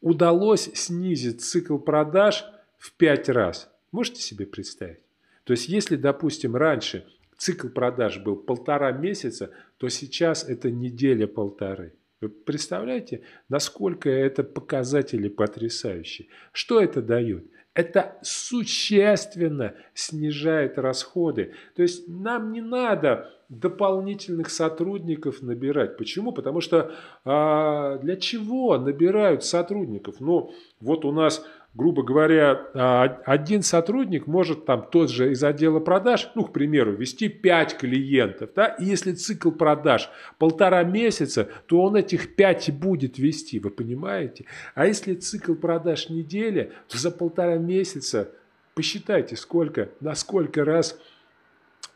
[0.00, 2.46] удалось снизить цикл продаж
[2.78, 3.70] в 5 раз.
[3.92, 5.00] Можете себе представить?
[5.44, 11.92] То есть, если, допустим, раньше цикл продаж был полтора месяца, то сейчас это неделя-полторы.
[12.20, 16.28] Вы представляете, насколько это показатели потрясающие?
[16.52, 17.44] Что это дает?
[17.74, 21.54] Это существенно снижает расходы.
[21.74, 25.96] То есть нам не надо дополнительных сотрудников набирать.
[25.96, 26.32] Почему?
[26.32, 26.92] Потому что
[27.24, 30.16] а, для чего набирают сотрудников?
[30.20, 31.44] Ну, вот у нас
[31.74, 36.92] грубо говоря, а, один сотрудник может там тот же из отдела продаж, ну, к примеру,
[36.92, 43.18] вести 5 клиентов, да, и если цикл продаж полтора месяца, то он этих 5 будет
[43.18, 44.46] вести, вы понимаете?
[44.74, 48.30] А если цикл продаж неделя, то за полтора месяца
[48.74, 50.98] посчитайте, сколько, на сколько раз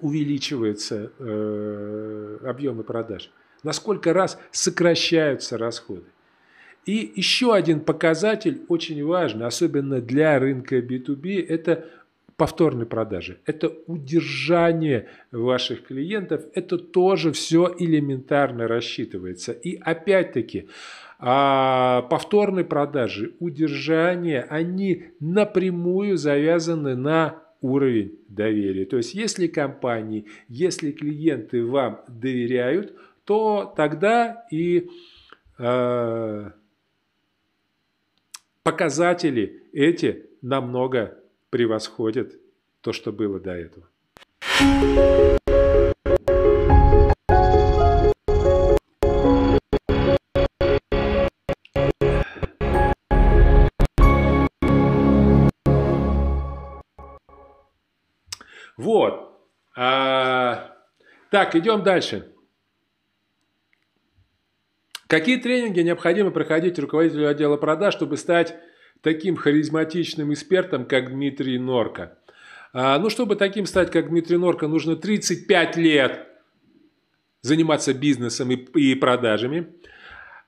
[0.00, 3.30] увеличиваются э, объемы продаж,
[3.62, 6.04] на сколько раз сокращаются расходы.
[6.88, 11.84] И еще один показатель очень важный, особенно для рынка B2B, это
[12.38, 13.40] повторные продажи.
[13.44, 16.46] Это удержание ваших клиентов.
[16.54, 19.52] Это тоже все элементарно рассчитывается.
[19.52, 20.68] И опять-таки,
[21.18, 28.86] а повторные продажи, удержание, они напрямую завязаны на уровень доверия.
[28.86, 32.94] То есть, если компании, если клиенты вам доверяют,
[33.26, 34.88] то тогда и
[35.58, 36.50] э,
[38.70, 41.18] показатели эти намного
[41.48, 42.34] превосходят
[42.82, 43.88] то, что было до этого.
[58.76, 59.40] Вот.
[59.74, 60.76] А,
[61.30, 62.34] так, идем дальше.
[65.08, 68.54] Какие тренинги необходимо проходить руководителю отдела продаж, чтобы стать
[69.00, 72.18] таким харизматичным экспертом, как Дмитрий Норка?
[72.74, 76.28] А, ну, чтобы таким стать, как Дмитрий Норка, нужно 35 лет
[77.40, 79.72] заниматься бизнесом и, и продажами.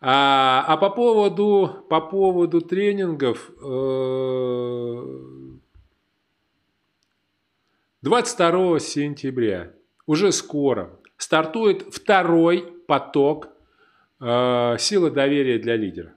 [0.03, 3.51] А, а по поводу, по поводу тренингов,
[8.03, 9.73] 22 э, сентября,
[10.07, 13.49] уже скоро, стартует второй поток
[14.21, 16.15] сила доверия для лидера.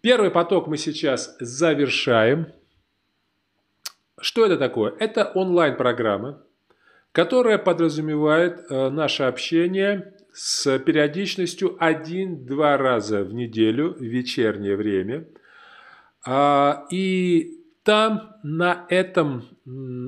[0.00, 2.52] Первый поток мы сейчас завершаем.
[4.20, 4.94] Что это такое?
[4.98, 6.42] Это онлайн-программа,
[7.12, 15.26] которая подразумевает э, наше общение с периодичностью 1-2 раза в неделю в вечернее время.
[16.24, 19.48] А, и там на этом,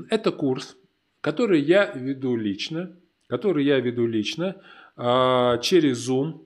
[0.08, 0.76] это курс,
[1.20, 4.56] который я веду лично, который я веду лично,
[5.00, 6.40] через Zoom.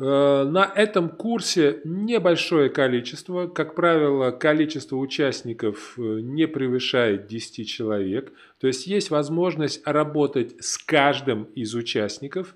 [0.00, 8.32] Э, на этом курсе небольшое количество, как правило, количество участников э, не превышает 10 человек.
[8.60, 12.54] То есть есть возможность работать с каждым из участников.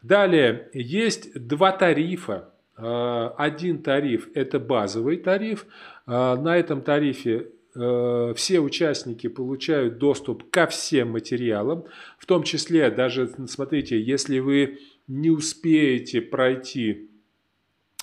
[0.00, 2.48] Далее есть два тарифа.
[2.78, 5.66] Э, один тариф– это базовый тариф.
[6.06, 11.84] На этом тарифе Э, все участники получают доступ ко всем материалам,
[12.18, 17.10] в том числе даже, смотрите, если вы не успеете пройти,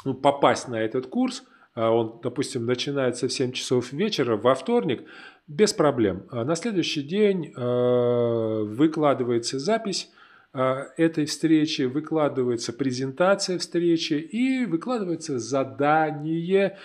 [0.03, 1.43] ну, попасть на этот курс,
[1.73, 5.03] а он, допустим, начинается в 7 часов вечера во вторник,
[5.47, 6.23] без проблем.
[6.31, 10.09] А на следующий день э, выкладывается запись
[10.53, 16.77] э, этой встречи, выкладывается презентация встречи и выкладывается задание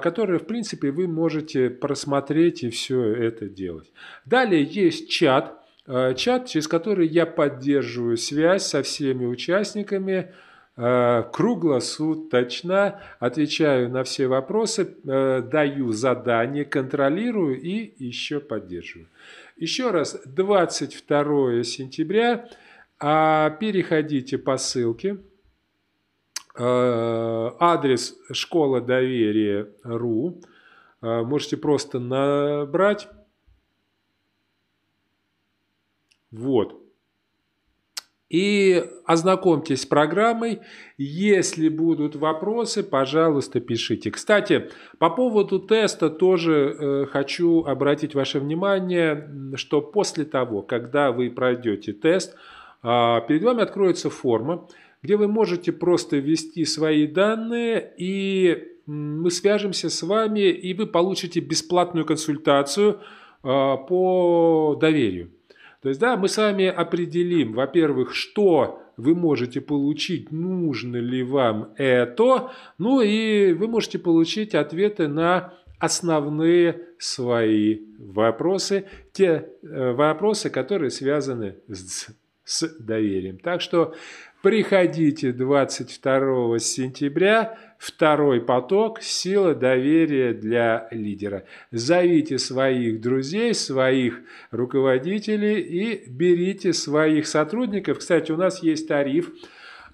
[0.00, 3.92] которые, в принципе, вы можете просмотреть и все это делать.
[4.24, 10.32] Далее есть чат, а, чат, через который я поддерживаю связь со всеми участниками,
[10.76, 19.06] а, круглосуточно отвечаю на все вопросы, даю задания, контролирую и еще поддерживаю.
[19.56, 22.48] Еще раз, 22 сентября,
[22.98, 25.18] переходите по ссылке,
[26.58, 30.40] адрес школа доверия ру.
[31.02, 33.08] Э, можете просто набрать.
[36.30, 36.82] Вот.
[38.28, 40.60] И ознакомьтесь с программой.
[40.98, 44.10] Если будут вопросы, пожалуйста, пишите.
[44.10, 51.30] Кстати, по поводу теста тоже э, хочу обратить ваше внимание, что после того, когда вы
[51.30, 52.34] пройдете тест,
[52.82, 54.66] э, перед вами откроется форма,
[55.06, 61.38] где вы можете просто ввести свои данные, и мы свяжемся с вами, и вы получите
[61.38, 62.98] бесплатную консультацию
[63.44, 65.30] а, по доверию.
[65.80, 71.72] То есть, да, мы с вами определим, во-первых, что вы можете получить, нужно ли вам
[71.76, 80.90] это, ну и вы можете получить ответы на основные свои вопросы, те э, вопросы, которые
[80.90, 82.08] связаны с
[82.46, 83.38] с доверием.
[83.38, 83.94] Так что
[84.46, 91.42] приходите 22 сентября, второй поток «Сила доверия для лидера».
[91.72, 94.20] Зовите своих друзей, своих
[94.52, 97.98] руководителей и берите своих сотрудников.
[97.98, 99.32] Кстати, у нас есть тариф–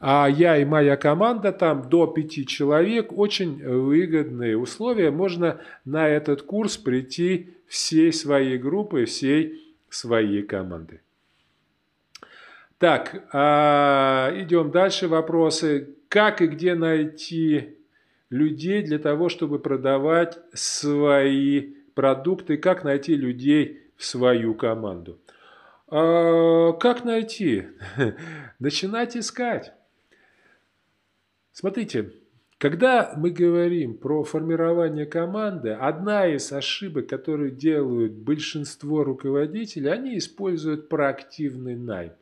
[0.05, 5.13] а я и моя команда там до пяти человек, очень выгодные условия.
[5.13, 11.01] Можно на этот курс прийти всей своей группой, всей своей команды.
[12.83, 15.07] Так, а, идем дальше.
[15.07, 15.95] Вопросы.
[16.09, 17.77] Как и где найти
[18.29, 22.57] людей для того, чтобы продавать свои продукты?
[22.57, 25.21] Как найти людей в свою команду?
[25.87, 27.69] А, как найти?
[28.59, 29.73] Начинать искать.
[31.53, 32.11] Смотрите,
[32.59, 40.89] когда мы говорим про формирование команды, одна из ошибок, которую делают большинство руководителей, они используют
[40.89, 42.15] проактивный найм.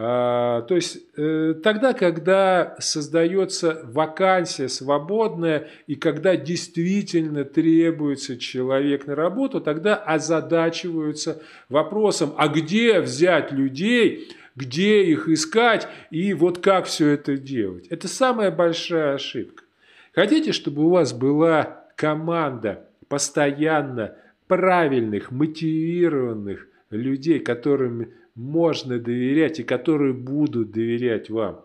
[0.00, 9.16] А, то есть э, тогда, когда создается вакансия свободная и когда действительно требуется человек на
[9.16, 17.08] работу, тогда озадачиваются вопросом, а где взять людей, где их искать и вот как все
[17.08, 17.88] это делать.
[17.88, 19.64] Это самая большая ошибка.
[20.12, 24.14] Хотите, чтобы у вас была команда постоянно
[24.46, 31.64] правильных, мотивированных людей, которым можно доверять и которые будут доверять вам?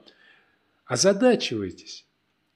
[0.86, 2.06] Озадачивайтесь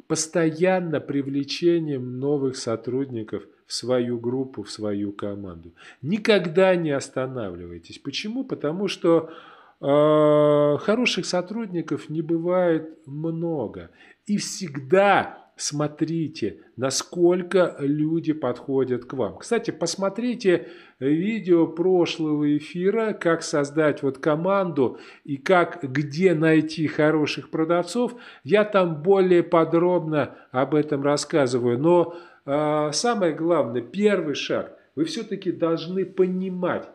[0.08, 5.74] постоянно привлечением новых сотрудников в свою группу, в свою команду.
[6.02, 8.00] Никогда не останавливайтесь.
[8.00, 8.44] Почему?
[8.44, 9.32] Потому что
[9.80, 13.92] Э, хороших сотрудников не бывает много.
[14.26, 19.38] И всегда смотрите, насколько люди подходят к вам.
[19.38, 28.16] Кстати, посмотрите видео прошлого эфира, как создать вот команду и как, где найти хороших продавцов.
[28.44, 31.78] Я там более подробно об этом рассказываю.
[31.78, 32.16] Но
[32.46, 36.90] э, самое главное, первый шаг, вы все-таки должны понимать,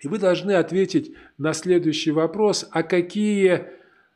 [0.00, 3.64] и вы должны ответить на следующий вопрос, а какие,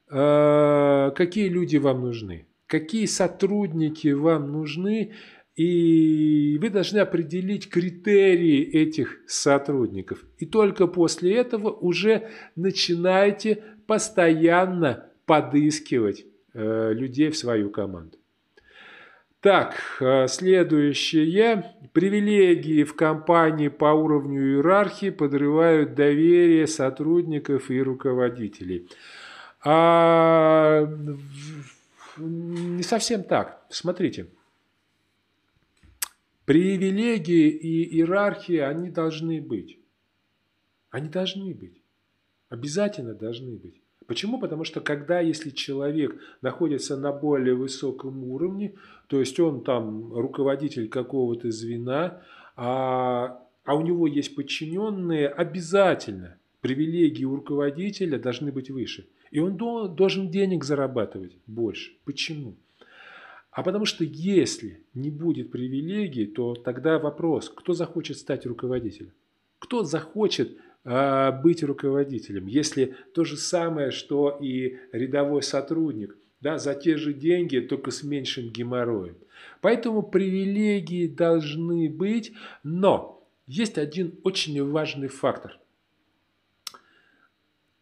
[0.08, 5.14] э, какие люди вам нужны, какие сотрудники вам нужны,
[5.56, 10.24] и вы должны определить критерии этих сотрудников.
[10.38, 16.24] И только после этого уже начинайте постоянно подыскивать
[16.54, 18.18] э, людей в свою команду.
[19.40, 21.74] Так, э, следующее.
[21.92, 28.88] Привилегии в компании по уровню иерархии подрывают доверие сотрудников и руководителей.
[29.64, 30.88] А,
[32.16, 33.62] не совсем так.
[33.68, 34.28] Смотрите.
[36.44, 39.78] Привилегии и иерархии, они должны быть.
[40.90, 41.80] Они должны быть.
[42.48, 43.80] Обязательно должны быть.
[44.06, 44.40] Почему?
[44.40, 48.74] Потому что когда, если человек находится на более высоком уровне,
[49.06, 52.22] то есть он там руководитель какого-то звена,
[52.56, 59.06] а, а у него есть подчиненные, обязательно привилегии у руководителя должны быть выше.
[59.30, 61.92] И он должен денег зарабатывать больше.
[62.04, 62.56] Почему?
[63.52, 69.12] А потому что если не будет привилегий, то тогда вопрос, кто захочет стать руководителем?
[69.58, 76.74] Кто захочет а, быть руководителем, если то же самое, что и рядовой сотрудник, да, за
[76.74, 79.16] те же деньги, только с меньшим геморроем.
[79.60, 85.60] Поэтому привилегии должны быть, но есть один очень важный фактор.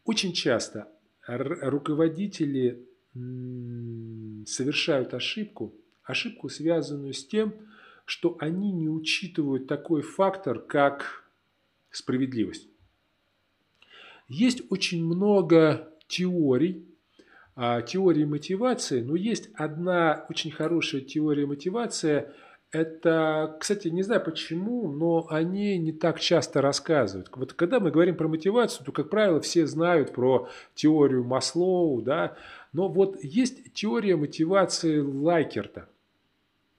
[0.05, 0.89] Очень часто
[1.27, 2.85] руководители
[4.47, 7.55] совершают ошибку, ошибку, связанную с тем,
[8.05, 11.25] что они не учитывают такой фактор, как
[11.91, 12.69] справедливость.
[14.29, 16.87] Есть очень много теорий,
[17.57, 22.31] а, теории мотивации, но есть одна очень хорошая теория мотивации.
[22.73, 27.29] Это, кстати, не знаю почему, но они не так часто рассказывают.
[27.35, 32.37] Вот когда мы говорим про мотивацию, то, как правило, все знают про теорию Маслоу, да,
[32.73, 35.89] но вот есть теория мотивации Лайкерта.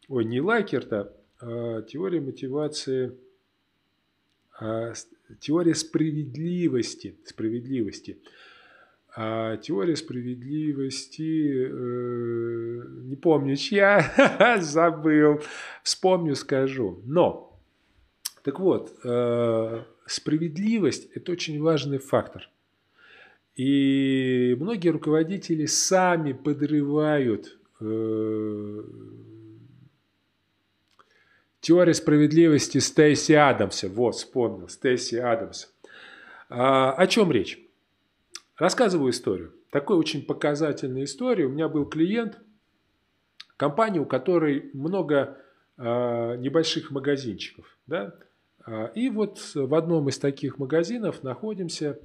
[0.07, 3.17] Ой, не Лайкерта, а теория мотивации
[4.59, 4.93] а,
[5.39, 7.15] теория справедливости.
[7.25, 8.19] справедливости.
[9.13, 15.41] А теория справедливости, э, не помню чья, забыл,
[15.83, 17.01] вспомню, скажу.
[17.03, 17.59] Но,
[18.43, 22.49] так вот, э, справедливость– это очень важный фактор.
[23.55, 28.83] И многие руководители сами подрывают э,
[31.61, 33.87] Теория справедливости Стейси Адамса.
[33.87, 35.67] Вот, вспомнил, Стейси Адамс.
[36.49, 37.59] А, о чем речь?
[38.57, 39.53] Рассказываю историю.
[39.69, 41.45] Такой очень показательная история.
[41.45, 42.39] У меня был клиент,
[43.57, 45.37] компания, у которой много
[45.77, 47.77] э, небольших магазинчиков.
[47.85, 48.15] Да?
[48.95, 51.99] И вот в одном из таких магазинов находимся,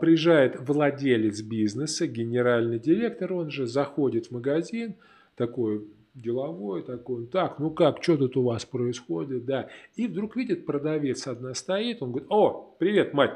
[0.00, 4.94] приезжает владелец бизнеса, генеральный директор, он же заходит в магазин,
[5.36, 5.84] такой
[6.14, 9.68] деловой такой, так, ну как, что тут у вас происходит, да.
[9.96, 13.32] И вдруг видит, продавец одна стоит, он говорит, о, привет, мать,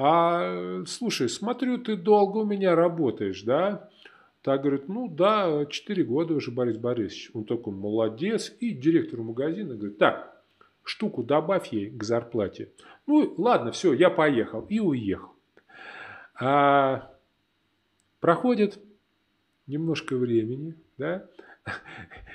[0.00, 3.90] а слушай, смотрю, ты долго у меня работаешь, да?
[4.42, 7.32] Так говорит, ну да, 4 года уже, Борис Борисович.
[7.34, 8.54] Он такой, молодец.
[8.60, 10.40] И директору магазина говорит, так,
[10.84, 12.70] штуку добавь ей к зарплате.
[13.08, 14.64] Ну, ладно, все, я поехал.
[14.68, 15.30] И уехал.
[16.40, 17.10] А
[18.20, 18.78] проходит
[19.66, 21.28] немножко времени, да,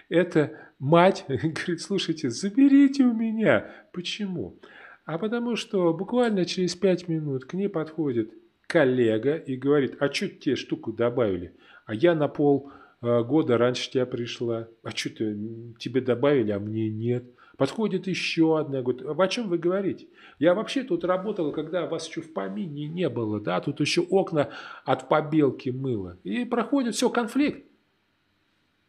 [0.09, 3.71] эта мать говорит, слушайте, заберите у меня.
[3.93, 4.59] Почему?
[5.05, 8.33] А потому что буквально через пять минут к ней подходит
[8.67, 11.55] коллега и говорит, а что тебе штуку добавили?
[11.85, 12.71] А я на пол
[13.01, 14.67] э, года раньше тебя пришла.
[14.81, 17.25] А что тебе добавили, а мне нет?
[17.57, 20.07] Подходит еще одна, говорит, о чем вы говорите?
[20.39, 24.49] Я вообще тут работала, когда вас еще в помине не было, да, тут еще окна
[24.85, 26.17] от побелки мыло.
[26.23, 27.63] И проходит все, конфликт.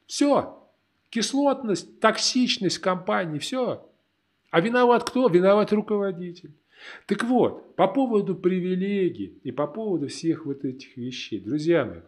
[0.06, 0.62] Все.
[1.10, 3.86] Кислотность, токсичность компании, все.
[4.50, 5.28] А виноват кто?
[5.28, 6.52] Виноват руководитель.
[7.06, 11.40] Так вот, по поводу привилегий и по поводу всех вот этих вещей.
[11.40, 12.00] Друзья мои,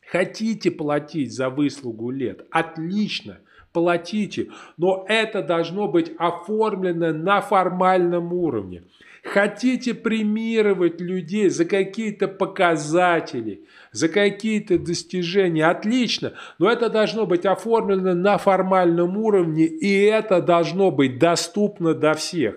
[0.00, 2.46] хотите платить за выслугу лет?
[2.50, 3.40] Отлично,
[3.76, 4.48] платите.
[4.78, 8.84] Но это должно быть оформлено на формальном уровне.
[9.22, 18.14] Хотите премировать людей за какие-то показатели, за какие-то достижения, отлично, но это должно быть оформлено
[18.14, 22.54] на формальном уровне, и это должно быть доступно до всех.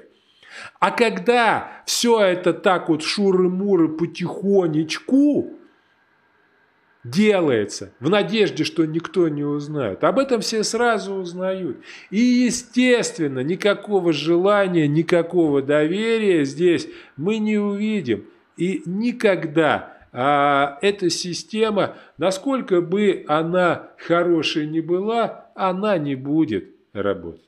[0.80, 5.59] А когда все это так вот шуры-муры потихонечку,
[7.04, 10.04] делается в надежде, что никто не узнает.
[10.04, 11.78] Об этом все сразу узнают.
[12.10, 18.26] И, естественно, никакого желания, никакого доверия здесь мы не увидим.
[18.58, 27.48] И никогда а, эта система, насколько бы она хорошей не была, она не будет работать.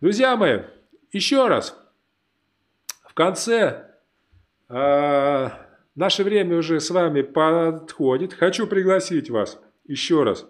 [0.00, 0.60] Друзья мои,
[1.12, 1.76] еще раз,
[3.04, 3.90] в конце
[4.68, 8.34] а, Наше время уже с вами подходит.
[8.34, 10.46] Хочу пригласить вас еще раз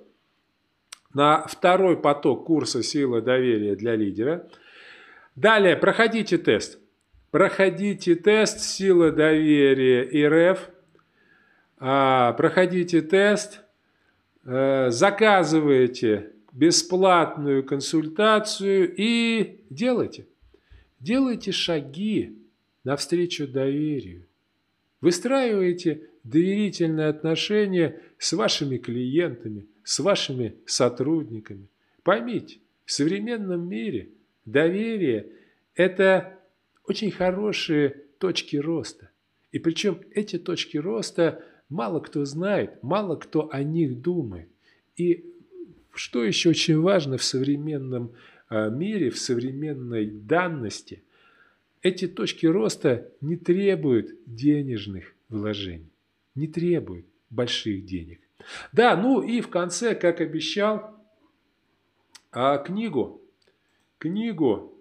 [1.14, 4.48] на второй поток курса «Сила доверия для лидера».
[5.34, 6.78] Далее проходите тест.
[7.30, 10.68] Проходите тест «Сила доверия РФ».
[11.78, 13.62] А, проходите тест,
[14.44, 20.26] э, заказывайте бесплатную консультацию и делайте.
[20.98, 22.36] Делайте шаги
[22.84, 24.26] навстречу доверию.
[25.00, 31.68] Выстраиваете доверительные отношения с вашими клиентами, с вашими сотрудниками.
[32.02, 34.10] Поймите, в современном мире
[34.44, 35.26] доверие–
[35.74, 36.38] это
[36.86, 39.10] очень хорошие точки роста.
[39.52, 44.48] И причем эти точки роста мало кто знает, мало кто о них думает.
[44.96, 45.24] И
[45.94, 48.12] что еще очень важно в современном
[48.48, 51.02] а, мире, в современной данности–
[51.82, 55.92] эти точки роста не требуют денежных вложений,
[56.34, 58.20] не требуют больших денег.
[58.72, 60.94] Да, ну и в конце, как обещал,
[62.32, 63.20] а, книгу,
[63.98, 64.74] книгу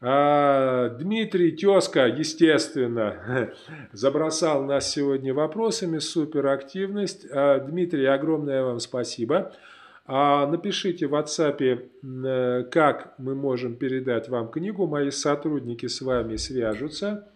[0.00, 3.52] а, Дмитрий Тезка, естественно,
[3.92, 7.26] забросал нас сегодня вопросами, суперактивность.
[7.30, 9.54] А, Дмитрий, огромное вам спасибо.
[10.04, 14.86] А напишите в WhatsApp, э, как мы можем передать вам книгу.
[14.86, 17.28] Мои сотрудники с вами свяжутся.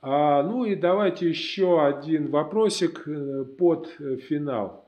[0.00, 3.88] А, ну и давайте еще один вопросик э, под
[4.28, 4.84] финал.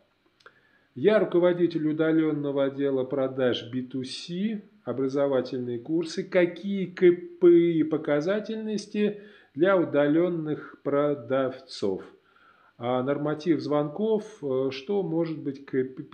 [0.95, 6.25] Я руководитель удаленного отдела продаж B2C, образовательные курсы.
[6.25, 9.23] Какие КПИ показательности
[9.55, 12.03] для удаленных продавцов?
[12.83, 16.09] А норматив звонков, э, что может быть КПИ.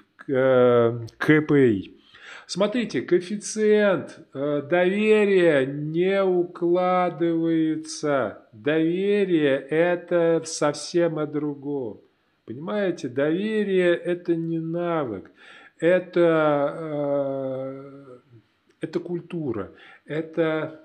[2.48, 8.48] Смотрите, коэффициент э, доверия не укладывается.
[8.52, 12.00] Доверие– это совсем о другом.
[12.46, 15.30] Понимаете, доверие– это не навык,
[15.78, 18.18] это, э,
[18.80, 19.70] это культура,
[20.04, 20.80] это,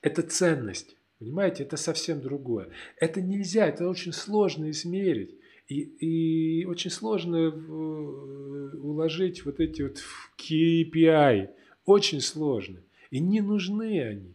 [0.00, 0.96] это ценность.
[1.22, 2.70] Понимаете, это совсем другое.
[2.96, 5.36] Это нельзя, это очень сложно измерить.
[5.68, 11.50] И, и очень сложно э, уложить вот эти вот в KPI.
[11.84, 12.80] Очень сложно.
[13.12, 14.34] И не нужны они.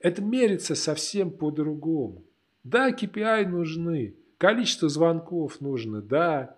[0.00, 2.24] Это мерится совсем по-другому.
[2.62, 6.56] Да, KPI нужны, количество звонков нужно, да.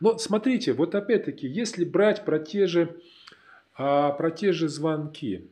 [0.00, 2.98] Но смотрите, вот опять-таки, если брать про те же,
[3.74, 5.50] а, про те же звонки,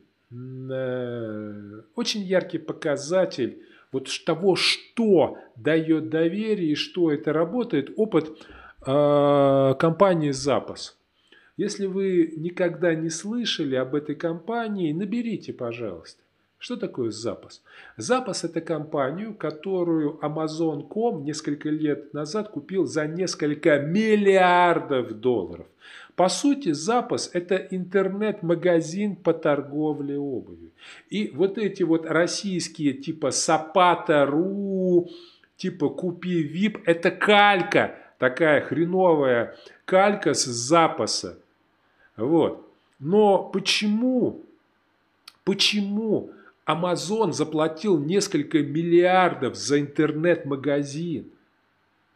[1.95, 8.29] очень яркий показатель вот того, что дает доверие и что это работает, опыт
[8.85, 10.97] э, компании «Запас».
[11.55, 16.23] Если вы никогда не слышали об этой компании, наберите, пожалуйста.
[16.63, 17.61] Что такое запас?
[17.97, 25.67] Запас– это компанию, которую Amazon.com несколько лет назад купил за несколько миллиардов долларов.
[26.15, 30.69] По сути, запас– это интернет-магазин по торговле обувью.
[31.09, 35.09] И вот эти вот российские типа Сапата.ру,
[35.57, 41.39] типа Купи Вип– это калька, такая хреновая калька с запаса.
[42.15, 42.69] Вот.
[42.99, 44.41] Но почему,
[45.43, 46.29] почему
[46.67, 51.31] Amazon заплатил несколько миллиардов за интернет-магазин?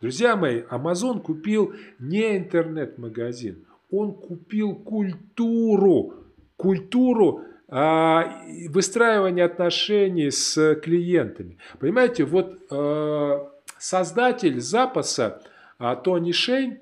[0.01, 6.13] Друзья мои, Amazon купил не интернет-магазин, он купил культуру,
[6.55, 11.57] культуру а, выстраивания отношений с клиентами.
[11.79, 15.41] Понимаете, вот а, создатель запаса
[15.77, 16.79] а, Тони Шейн,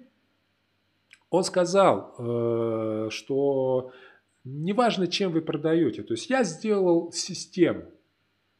[1.30, 3.92] он сказал, э, что
[4.46, 7.92] неважно, чем вы продаете, то есть я сделал систему,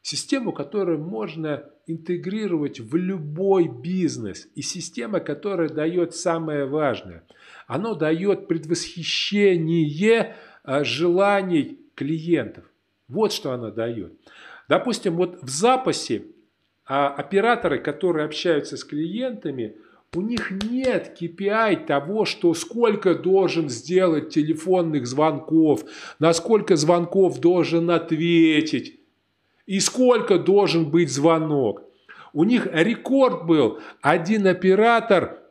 [0.02, 7.24] систему, которую можно интегрировать в любой бизнес, и система, которая дает самое важное,
[7.66, 12.64] оно дает предвосхищение э, желаний клиентов.
[13.08, 14.12] Вот что она дает.
[14.68, 16.26] Допустим, вот в запасе
[16.84, 19.76] а, операторы, которые общаются с клиентами,
[20.14, 25.84] у них нет KPI того, что сколько должен сделать телефонных звонков,
[26.18, 29.00] на сколько звонков должен ответить
[29.66, 31.82] и сколько должен быть звонок.
[32.32, 35.45] У них рекорд был, один оператор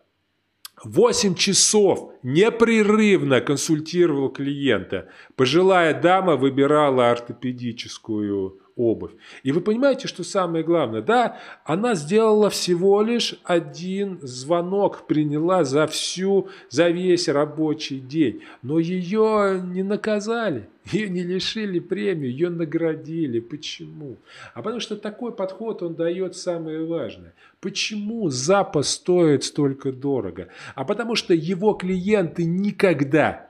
[0.83, 5.09] 8 часов непрерывно консультировал клиента.
[5.35, 9.11] Пожилая дама выбирала ортопедическую обувь.
[9.43, 11.01] И вы понимаете, что самое главное?
[11.01, 18.41] Да, она сделала всего лишь один звонок, приняла за всю, за весь рабочий день.
[18.61, 23.39] Но ее не наказали, ее не лишили премию, ее наградили.
[23.39, 24.17] Почему?
[24.53, 27.33] А потому что такой подход, он дает самое важное.
[27.59, 30.47] Почему запас стоит столько дорого?
[30.75, 33.49] А потому что его клиенты никогда,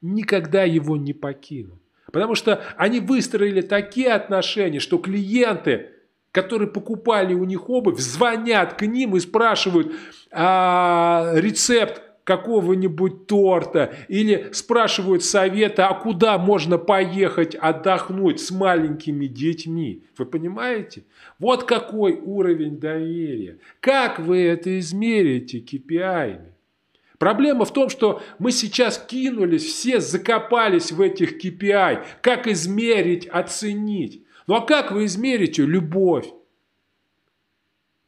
[0.00, 1.78] никогда его не покинут.
[2.10, 5.90] Потому что они выстроили такие отношения, что клиенты,
[6.32, 9.92] которые покупали у них обувь, звонят к ним и спрашивают
[10.30, 20.02] а, рецепт какого-нибудь торта или спрашивают совета, а куда можно поехать отдохнуть с маленькими детьми.
[20.18, 21.04] Вы понимаете?
[21.38, 23.56] Вот какой уровень доверия.
[23.80, 26.40] Как вы это измерите KPI?
[27.16, 32.04] Проблема в том, что мы сейчас кинулись, все закопались в этих KPI.
[32.20, 34.22] Как измерить, оценить?
[34.46, 36.26] Ну а как вы измерите любовь?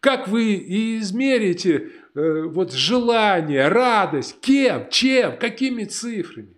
[0.00, 0.56] Как вы
[0.98, 4.40] измерите э, вот желание, радость?
[4.40, 4.88] Кем?
[4.90, 5.38] Чем?
[5.38, 6.56] Какими цифрами?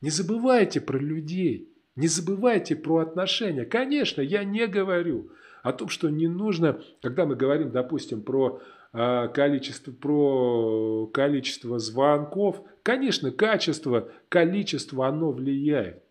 [0.00, 1.68] Не забывайте про людей.
[1.96, 3.64] Не забывайте про отношения.
[3.64, 5.30] Конечно, я не говорю
[5.62, 8.62] о том, что не нужно, когда мы говорим, допустим, про
[8.92, 12.62] а, количество, про количество звонков.
[12.82, 16.02] Конечно, качество, количество, оно влияет.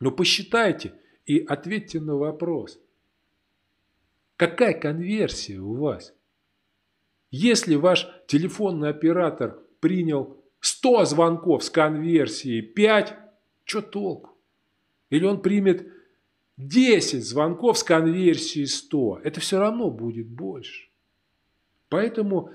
[0.00, 0.94] Но посчитайте
[1.26, 2.80] и ответьте на вопрос.
[4.36, 6.14] Какая конверсия у вас?
[7.32, 13.16] Если ваш телефонный оператор принял 100 звонков с конверсией 5,
[13.64, 14.36] что толку?
[15.08, 15.88] Или он примет
[16.58, 20.90] 10 звонков с конверсией 100, это все равно будет больше.
[21.88, 22.50] Поэтому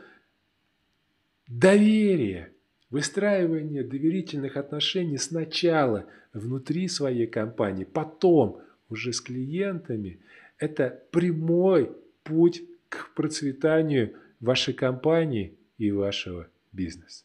[1.48, 2.54] доверие,
[2.92, 10.20] выстраивание доверительных отношений сначала внутри своей компании, потом уже с клиентами,
[10.60, 11.92] это прямой
[12.24, 17.24] путь к процветанию вашей компании и вашего бизнеса.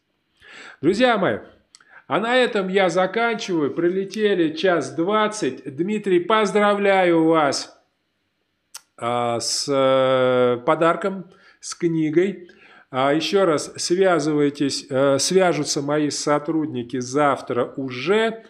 [0.81, 1.39] Друзья мои,
[2.07, 3.73] а на этом я заканчиваю.
[3.73, 5.65] Прилетели час двадцать.
[5.77, 7.83] Дмитрий, поздравляю вас
[8.97, 11.31] а, с э, подарком
[11.61, 12.51] с книгой.
[12.91, 18.45] А еще раз связывайтесь, э, свяжутся мои сотрудники завтра уже,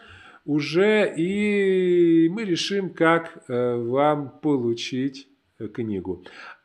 [0.44, 5.28] уже, и мы решим, как э, вам получить
[5.68, 6.24] книгу.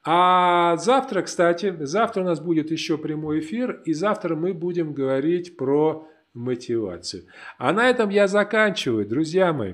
[0.10, 5.58] А завтра, кстати, завтра у нас будет еще прямой эфир, и завтра мы будем говорить
[5.58, 7.26] про мотивацию.
[7.58, 9.74] А на этом я заканчиваю, друзья мои.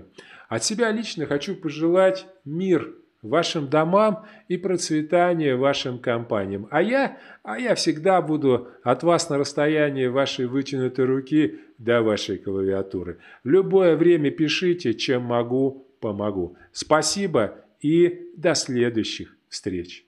[0.50, 6.68] От себя лично хочу пожелать мир вашим домам и процветания вашим компаниям.
[6.72, 12.40] А я, а я всегда буду от вас на расстоянии вашей вытянутой руки до вашей
[12.40, 13.20] клавиатуры.
[13.44, 16.58] Любое время пишите, чем могу, помогу.
[16.72, 20.06] Спасибо и до следующих встреч.